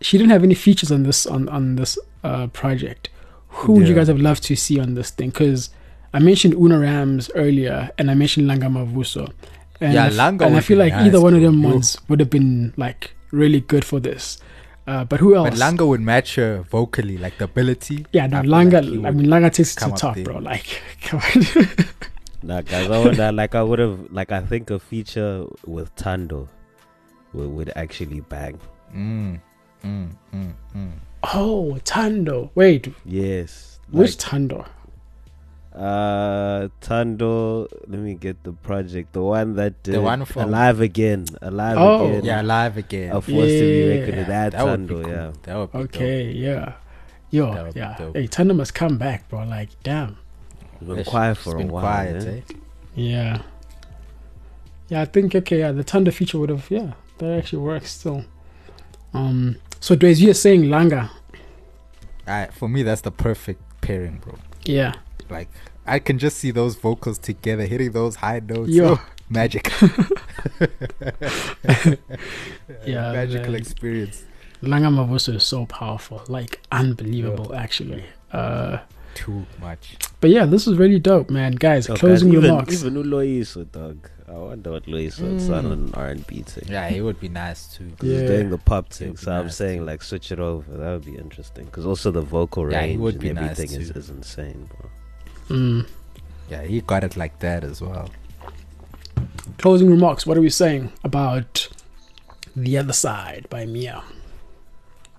she 0.00 0.18
didn't 0.18 0.30
have 0.32 0.42
any 0.44 0.54
features 0.54 0.90
on 0.90 1.04
this 1.04 1.26
on 1.26 1.48
on 1.48 1.76
this 1.76 1.98
uh 2.24 2.48
project. 2.48 3.08
Who 3.48 3.72
would 3.74 3.88
you 3.88 3.94
guys 3.94 4.08
have 4.08 4.20
loved 4.20 4.42
to 4.44 4.56
see 4.56 4.78
on 4.80 4.94
this 4.94 5.10
thing? 5.10 5.30
Because 5.30 5.70
i 6.12 6.18
mentioned 6.18 6.54
una 6.54 6.78
rams 6.78 7.30
earlier 7.34 7.90
and 7.98 8.10
i 8.10 8.14
mentioned 8.14 8.48
langa 8.48 8.68
mavuso 8.70 9.30
and 9.80 9.92
Yeah, 9.94 10.08
Langa 10.10 10.46
and 10.46 10.56
i 10.56 10.60
feel 10.60 10.78
be 10.78 10.84
like 10.84 10.92
either 10.94 11.20
one 11.20 11.34
of 11.34 11.40
them 11.42 11.62
Yo. 11.62 11.68
ones 11.70 11.98
would 12.08 12.20
have 12.20 12.30
been 12.30 12.72
like 12.76 13.14
really 13.30 13.60
good 13.60 13.84
for 13.84 14.00
this 14.00 14.38
uh, 14.88 15.04
but 15.04 15.18
who 15.18 15.34
else 15.34 15.50
But 15.50 15.58
Langa 15.58 15.84
would 15.86 16.00
match 16.00 16.36
her 16.36 16.62
vocally, 16.62 17.18
like 17.18 17.38
the 17.38 17.44
ability. 17.46 18.06
yeah, 18.12 18.28
no, 18.28 18.38
I 18.38 18.42
Langa. 18.42 18.74
like 19.02 19.04
I 19.04 19.10
mean, 19.10 19.26
Langa 19.26 19.52
takes 19.52 19.72
it 19.72 19.74
to 19.74 19.80
come 19.80 19.90
the 19.90 19.94
up 19.96 20.00
top, 20.00 20.14
there. 20.14 20.22
bro. 20.24 20.38
Like, 20.38 20.80
come 21.02 21.18
on. 21.20 21.66
Nah, 22.44 22.60
guys, 22.60 22.88
I 22.88 22.98
would 23.02 23.18
like 23.34 23.56
I 23.56 23.64
would 23.64 23.80
have 23.80 23.98
like 24.12 24.30
I 24.30 24.42
think 24.42 24.70
a 24.70 24.78
feature 24.78 25.44
with 25.66 25.92
Tando 25.96 26.48
would, 27.32 27.48
would 27.50 27.72
actually 27.74 28.20
bang. 28.20 28.60
Mm, 28.94 29.40
mm, 29.84 30.08
mm, 30.32 30.52
mm. 30.76 30.92
oh, 31.34 31.78
Tando. 31.82 32.52
Wait, 32.54 32.86
Yes. 33.04 33.80
which 33.90 34.16
Tando? 34.18 34.64
Uh 35.76 36.68
Tando 36.80 37.68
let 37.86 38.00
me 38.00 38.14
get 38.14 38.42
the 38.44 38.52
project. 38.52 39.12
The 39.12 39.22
one 39.22 39.54
that 39.56 39.82
did 39.82 39.94
The 39.94 40.00
one 40.00 40.24
from- 40.24 40.48
Alive 40.48 40.80
Again. 40.80 41.26
Alive 41.42 41.76
Oh. 41.78 42.08
Again. 42.08 42.24
Yeah, 42.24 42.40
live 42.42 42.76
again. 42.78 43.12
A 43.12 43.20
force 43.20 43.26
to 43.28 43.60
be 43.60 43.78
Yeah. 43.84 43.94
reckoned 44.00 44.16
with. 44.18 44.26
That, 44.28 44.52
that 44.52 44.64
would 44.64 44.86
be 44.88 44.94
Tando, 44.94 45.02
cool. 45.04 45.12
yeah. 45.12 45.32
That 45.42 45.56
would 45.58 45.72
be 45.72 45.78
Okay, 45.78 46.30
yeah, 46.32 46.72
yo, 47.30 47.70
yeah. 47.74 47.94
dope. 47.98 48.16
Hey, 48.16 48.26
Tando 48.26 48.54
must 48.54 48.74
come 48.74 48.96
back, 48.96 49.28
bro. 49.28 49.44
Like, 49.44 49.68
damn. 49.82 50.16
It's 50.80 50.84
been 50.84 51.04
quiet 51.04 51.36
She's 51.36 51.44
for 51.44 51.56
a 51.60 51.66
while. 51.66 51.82
quiet, 51.82 52.24
eh? 52.24 52.30
eh? 52.30 52.40
Yeah, 52.94 53.42
yeah. 54.88 55.02
I 55.02 55.04
think 55.04 55.34
okay. 55.34 55.58
Yeah, 55.60 55.72
the 55.72 55.84
Tando 55.84 56.10
feature 56.10 56.38
would 56.38 56.48
have. 56.50 56.70
Yeah, 56.70 56.92
that 57.18 57.38
actually 57.38 57.62
works 57.62 57.90
still. 57.92 58.24
Um. 59.12 59.56
So, 59.80 59.94
Dwayne, 59.94 60.18
you're 60.20 60.32
saying 60.34 60.62
Langa? 60.64 61.10
Alright, 62.26 62.52
for 62.54 62.66
me, 62.68 62.82
that's 62.82 63.02
the 63.02 63.10
perfect 63.12 63.60
pairing, 63.82 64.16
bro. 64.24 64.34
Yeah. 64.64 64.94
Like, 65.30 65.48
I 65.86 65.98
can 65.98 66.18
just 66.18 66.38
see 66.38 66.50
those 66.50 66.74
vocals 66.76 67.18
together, 67.18 67.64
hitting 67.66 67.92
those 67.92 68.16
high 68.16 68.40
notes. 68.40 68.70
Yo. 68.70 68.98
Magic. 69.28 69.70
Yeah, 72.86 73.12
magical 73.12 73.52
man. 73.52 73.60
experience. 73.60 74.24
Langa 74.62 74.88
Mavuso 74.94 75.34
is 75.34 75.44
so 75.44 75.66
powerful, 75.66 76.22
like 76.28 76.60
unbelievable, 76.72 77.54
actually. 77.54 78.04
Uh. 78.32 78.78
Too 79.14 79.46
much. 79.62 79.96
But 80.20 80.28
yeah, 80.28 80.44
this 80.44 80.66
is 80.66 80.76
really 80.76 80.98
dope, 80.98 81.30
man. 81.30 81.52
Guys, 81.52 81.86
So, 81.86 81.94
guys, 81.94 82.00
closing 82.00 82.28
even, 82.34 82.44
remarks. 82.44 82.84
Even 82.84 83.02
Uloiso, 83.02 83.70
dog. 83.72 84.10
I 84.28 84.32
wonder 84.32 84.72
what 84.72 84.84
Loiso 84.84 85.22
would 85.32 85.40
sound 85.40 85.68
on 85.68 85.72
an 85.72 85.94
R&B 85.94 86.42
thing. 86.42 86.64
Yeah, 86.68 86.86
it 86.88 87.00
would 87.00 87.18
be 87.18 87.30
nice 87.30 87.74
too. 87.74 87.84
Because 87.84 88.08
Yeah. 88.10 88.20
he's 88.20 88.28
doing 88.30 88.50
the 88.50 88.58
pop 88.58 88.90
thing, 88.92 89.08
would 89.12 89.16
be 89.16 89.22
so 89.22 89.32
I'm 89.32 89.44
nice 89.46 89.56
saying 89.56 89.78
too. 89.78 89.84
like 89.86 90.02
switch 90.02 90.32
it 90.32 90.38
over. 90.38 90.70
That 90.76 90.92
would 90.92 91.04
be 91.06 91.16
interesting. 91.16 91.64
Because 91.64 91.86
also 91.86 92.10
the 92.10 92.20
vocal 92.20 92.70
Yeah, 92.70 92.82
he 92.82 92.88
range 92.88 93.00
would 93.00 93.14
and 93.14 93.22
be 93.22 93.32
nice 93.32 93.50
everything 93.52 93.80
is, 93.80 93.90
is 93.92 94.10
insane, 94.10 94.68
bro. 94.68 94.90
Mm. 95.48 95.86
Yeah, 96.50 96.62
he 96.62 96.80
got 96.80 97.04
it 97.04 97.16
like 97.16 97.38
that 97.40 97.64
as 97.64 97.80
well. 97.80 98.10
closing 99.58 99.90
remarks 99.90 100.26
what 100.26 100.36
are 100.36 100.40
we 100.40 100.50
saying 100.50 100.92
about 101.02 101.68
the 102.54 102.76
other 102.78 102.92
side 102.92 103.46
by 103.50 103.64
mia 103.66 104.02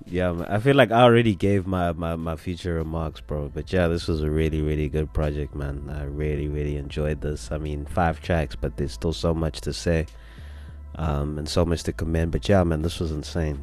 Yeah, 0.06 0.46
I 0.48 0.60
feel 0.60 0.76
like 0.76 0.92
I 0.92 1.02
already 1.02 1.36
gave 1.36 1.68
my, 1.68 1.92
my, 1.92 2.16
my 2.16 2.36
future 2.38 2.76
remarks, 2.76 3.20
bro. 3.20 3.50
But 3.54 3.74
yeah, 3.74 3.88
this 3.90 4.08
was 4.08 4.22
a 4.22 4.32
really, 4.32 4.62
really 4.62 4.88
good 4.88 5.12
project, 5.14 5.54
man. 5.54 5.90
I 5.90 6.04
really, 6.04 6.48
really 6.48 6.78
enjoyed 6.78 7.20
this. 7.22 7.52
I 7.52 7.58
mean, 7.58 7.86
five 7.86 8.22
tracks, 8.22 8.56
but 8.56 8.78
there's 8.78 8.94
still 8.94 9.12
so 9.14 9.34
much 9.34 9.60
to 9.62 9.74
say 9.74 10.06
um, 10.96 11.38
and 11.38 11.48
so 11.48 11.66
much 11.66 11.84
to 11.84 11.94
commend. 11.94 12.32
But 12.32 12.48
yeah, 12.48 12.64
man, 12.64 12.82
this 12.82 13.00
was 13.00 13.12
insane. 13.12 13.60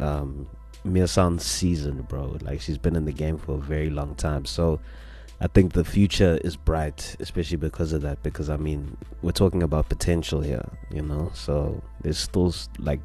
Um, 0.00 0.46
Mia 0.84 1.08
sounds 1.08 1.44
seasoned, 1.44 2.06
bro. 2.08 2.36
Like 2.42 2.60
she's 2.60 2.78
been 2.78 2.96
in 2.96 3.04
the 3.04 3.12
game 3.12 3.38
for 3.38 3.54
a 3.54 3.60
very 3.60 3.90
long 3.90 4.14
time. 4.14 4.44
So 4.44 4.80
I 5.40 5.46
think 5.46 5.72
the 5.72 5.84
future 5.84 6.38
is 6.42 6.56
bright, 6.56 7.14
especially 7.20 7.58
because 7.58 7.92
of 7.92 8.02
that. 8.02 8.22
Because 8.22 8.50
I 8.50 8.56
mean, 8.56 8.96
we're 9.22 9.30
talking 9.32 9.62
about 9.62 9.88
potential 9.88 10.40
here, 10.40 10.64
you 10.90 11.02
know. 11.02 11.30
So 11.32 11.80
there's 12.02 12.18
still 12.18 12.52
like 12.78 13.00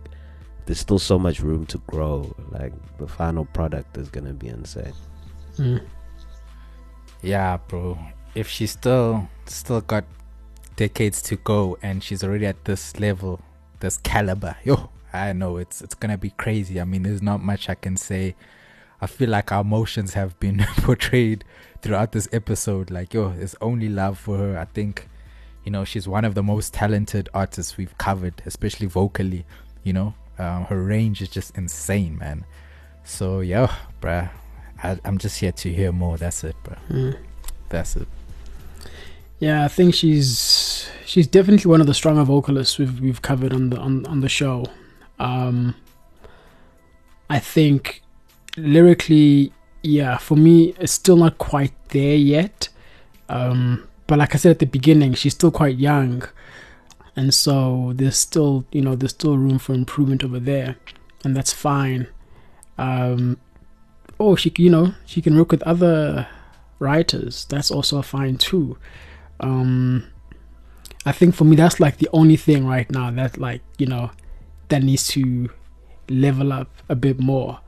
there's 0.65 0.79
still 0.79 0.99
so 0.99 1.19
much 1.19 1.41
room 1.41 1.65
to 1.67 1.77
grow. 1.87 2.35
Like 2.49 2.73
the 2.97 3.07
final 3.07 3.45
product 3.45 3.97
is 3.97 4.09
gonna 4.09 4.33
be 4.33 4.47
insane. 4.47 4.93
mm. 5.57 5.85
Yeah, 7.21 7.57
bro. 7.67 7.97
If 8.35 8.49
she's 8.49 8.71
still 8.71 9.29
still 9.45 9.81
got 9.81 10.05
decades 10.75 11.21
to 11.23 11.35
go 11.35 11.77
and 11.83 12.03
she's 12.03 12.23
already 12.23 12.47
at 12.47 12.65
this 12.65 12.99
level, 12.99 13.41
this 13.79 13.97
caliber, 13.97 14.57
yo, 14.63 14.89
I 15.13 15.33
know 15.33 15.57
it's 15.57 15.81
it's 15.83 15.93
gonna 15.93 16.17
be 16.17 16.31
crazy. 16.31 16.81
I 16.81 16.83
mean, 16.85 17.03
there's 17.03 17.21
not 17.21 17.43
much 17.43 17.69
I 17.69 17.75
can 17.75 17.95
say. 17.95 18.35
I 19.03 19.07
feel 19.07 19.29
like 19.29 19.51
our 19.51 19.61
emotions 19.61 20.13
have 20.13 20.39
been 20.39 20.59
portrayed 20.77 21.43
throughout 21.81 22.13
this 22.13 22.29
episode. 22.31 22.89
Like, 22.89 23.13
yo, 23.13 23.33
there's 23.33 23.53
only 23.59 23.89
love 23.89 24.17
for 24.17 24.37
her. 24.37 24.57
I 24.57 24.63
think, 24.63 25.09
you 25.65 25.71
know, 25.73 25.83
she's 25.83 26.07
one 26.07 26.23
of 26.23 26.35
the 26.35 26.41
most 26.43 26.73
talented 26.73 27.27
artists 27.33 27.75
we've 27.75 27.97
covered, 27.97 28.41
especially 28.45 28.87
vocally. 28.87 29.45
You 29.83 29.91
know, 29.91 30.13
um, 30.39 30.63
her 30.65 30.81
range 30.81 31.21
is 31.21 31.27
just 31.27 31.57
insane, 31.57 32.17
man. 32.17 32.45
So, 33.03 33.41
yo, 33.41 33.67
bruh, 34.01 34.29
I, 34.81 34.97
I'm 35.03 35.17
just 35.17 35.37
here 35.37 35.51
to 35.51 35.73
hear 35.73 35.91
more. 35.91 36.17
That's 36.17 36.41
it, 36.45 36.55
bruh. 36.63 36.77
Mm. 36.89 37.17
That's 37.67 37.97
it. 37.97 38.07
yeah 39.39 39.65
i 39.65 39.67
think 39.67 39.95
she's 39.95 40.87
she's 41.05 41.25
definitely 41.27 41.67
one 41.69 41.81
of 41.81 41.87
the 41.87 41.93
stronger 41.93 42.23
vocalists 42.23 42.77
we've 42.77 42.99
we've 43.01 43.21
covered 43.21 43.51
on 43.51 43.71
the 43.71 43.77
on, 43.77 44.05
on 44.05 44.21
the 44.21 44.29
show 44.29 44.63
um 45.19 45.73
i 47.31 47.39
think 47.39 48.02
lyrically 48.57 49.51
yeah 49.81 50.17
for 50.17 50.35
me 50.35 50.73
it's 50.79 50.93
still 50.93 51.17
not 51.17 51.37
quite 51.37 51.73
there 51.89 52.15
yet. 52.15 52.69
Um 53.29 53.87
but 54.07 54.19
like 54.19 54.35
i 54.35 54.37
said 54.37 54.51
at 54.51 54.59
the 54.59 54.65
beginning 54.65 55.13
she's 55.13 55.33
still 55.33 55.51
quite 55.51 55.77
young. 55.77 56.23
And 57.15 57.33
so 57.33 57.91
there's 57.95 58.17
still 58.17 58.65
you 58.71 58.81
know 58.81 58.95
there's 58.95 59.11
still 59.11 59.37
room 59.37 59.59
for 59.59 59.73
improvement 59.73 60.23
over 60.23 60.39
there. 60.39 60.77
And 61.23 61.35
that's 61.35 61.53
fine. 61.53 62.07
Um 62.77 63.37
oh 64.19 64.35
she 64.35 64.51
you 64.57 64.69
know 64.69 64.93
she 65.05 65.21
can 65.21 65.37
work 65.37 65.51
with 65.51 65.63
other 65.63 66.27
writers. 66.79 67.45
That's 67.45 67.71
also 67.71 68.01
fine 68.01 68.37
too. 68.37 68.77
Um 69.39 70.05
i 71.05 71.11
think 71.11 71.35
for 71.35 71.43
me 71.43 71.55
that's 71.55 71.79
like 71.79 71.97
the 71.97 72.09
only 72.13 72.37
thing 72.37 72.65
right 72.65 72.89
now 72.89 73.11
that 73.11 73.37
like 73.37 73.61
you 73.77 73.85
know 73.85 74.11
that 74.69 74.83
needs 74.83 75.07
to 75.07 75.49
level 76.09 76.53
up 76.53 76.69
a 76.89 76.95
bit 76.95 77.19
more 77.19 77.59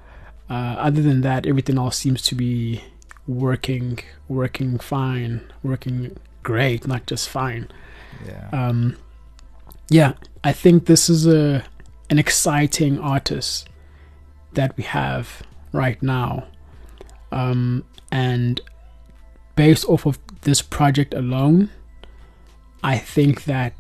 uh, 0.50 0.76
other 0.78 1.02
than 1.02 1.22
that 1.22 1.46
everything 1.46 1.78
else 1.78 1.98
seems 1.98 2.22
to 2.22 2.36
be 2.36 2.84
working 3.28 3.98
working 4.28 4.78
fine 4.78 5.42
working 5.64 6.16
great 6.44 6.88
not 6.88 7.06
just 7.08 7.28
fine. 7.30 7.68
Yeah. 8.26 8.50
um 8.54 8.96
yeah 9.90 10.14
i 10.44 10.54
think 10.54 10.86
this 10.86 11.10
is 11.10 11.28
a 11.28 11.64
an 12.10 12.20
exciting 12.20 13.00
artist 13.00 13.68
that 14.54 14.78
we 14.78 14.84
have 14.84 15.44
right 15.74 16.02
now. 16.02 16.46
Um 17.32 17.84
and 18.12 18.62
based 19.56 19.86
off 19.90 20.06
of 20.06 20.20
this 20.42 20.62
project 20.62 21.14
alone 21.14 21.70
i 22.84 22.98
think 22.98 23.46
that 23.46 23.74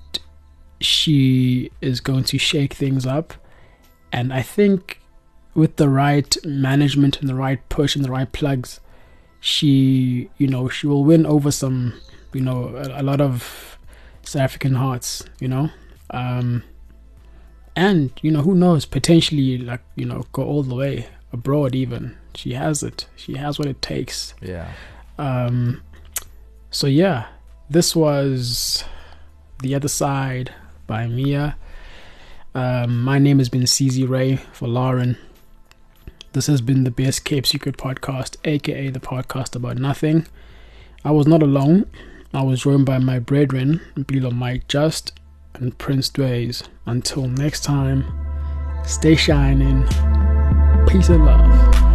she 0.82 1.71
is 1.82 2.01
going 2.01 2.23
to 2.25 2.38
shake 2.38 2.73
things 2.73 3.06
up. 3.06 3.34
And 4.12 4.34
i 4.34 4.41
think 4.41 4.99
with 5.56 5.78
the 5.78 5.89
right 5.89 6.38
management 6.46 7.20
and 7.20 7.28
the 7.28 7.36
right 7.36 7.68
push 7.70 7.96
and 7.96 8.06
the 8.06 8.12
right 8.12 8.32
plugs 8.32 8.80
she 9.39 10.30
you 10.38 10.48
know 10.48 10.68
she 10.70 10.86
will 10.86 11.04
win 11.04 11.26
over 11.26 11.52
some 11.52 11.94
you 12.34 12.41
know 12.41 12.76
a, 12.76 13.02
a 13.02 13.04
lot 13.04 13.22
of 13.22 13.76
South 14.28 14.41
African 14.41 14.76
hearts, 14.76 15.24
you 15.39 15.48
know. 15.48 15.70
Um, 16.10 16.63
and 17.76 18.12
you 18.22 18.32
know 18.32 18.41
who 18.41 18.56
knows, 18.56 18.86
potentially 18.86 19.58
like 19.58 19.82
you 19.96 20.06
know 20.06 20.26
go 20.32 20.44
all 20.44 20.63
the 20.63 20.76
way 20.76 21.08
abroad. 21.32 21.76
Even 21.76 22.18
she 22.34 22.54
has 22.54 22.84
it. 22.84 23.08
She 23.15 23.36
has 23.36 23.60
what 23.60 23.68
it 23.68 23.82
takes. 23.82 24.34
Yeah. 24.41 24.72
Um, 25.18 25.82
so 26.72 26.88
yeah, 26.88 27.28
this 27.70 27.96
was 27.96 28.84
the 29.62 29.76
other 29.76 29.88
side 29.88 30.54
by 30.88 31.08
Mia. 31.08 31.58
Um, 32.54 33.02
my 33.02 33.20
name 33.20 33.39
has 33.39 33.50
been 33.50 33.63
CZ 33.63 34.08
Ray 34.08 34.38
for 34.54 34.68
Lauren. 34.68 35.18
This 36.36 36.48
has 36.48 36.60
been 36.60 36.84
the 36.84 36.91
Best 36.91 37.24
Kept 37.24 37.48
Secret 37.48 37.78
podcast, 37.78 38.36
aka 38.43 38.89
the 38.89 39.00
podcast 39.00 39.56
about 39.56 39.78
nothing. 39.78 40.28
I 41.06 41.12
was 41.12 41.28
not 41.28 41.41
alone. 41.41 41.89
I 42.34 42.41
was 42.43 42.63
joined 42.63 42.86
by 42.86 42.98
my 42.98 43.19
brethren, 43.19 43.80
Bilo 43.95 44.34
Mike 44.34 44.67
Just 44.67 45.13
and 45.54 45.78
Prince 45.78 46.10
Dways. 46.10 46.63
Until 46.86 47.30
next 47.30 47.63
time, 47.63 48.04
stay 48.84 49.15
shining. 49.15 49.84
Peace 50.89 51.08
and 51.08 51.24
love. 51.24 51.94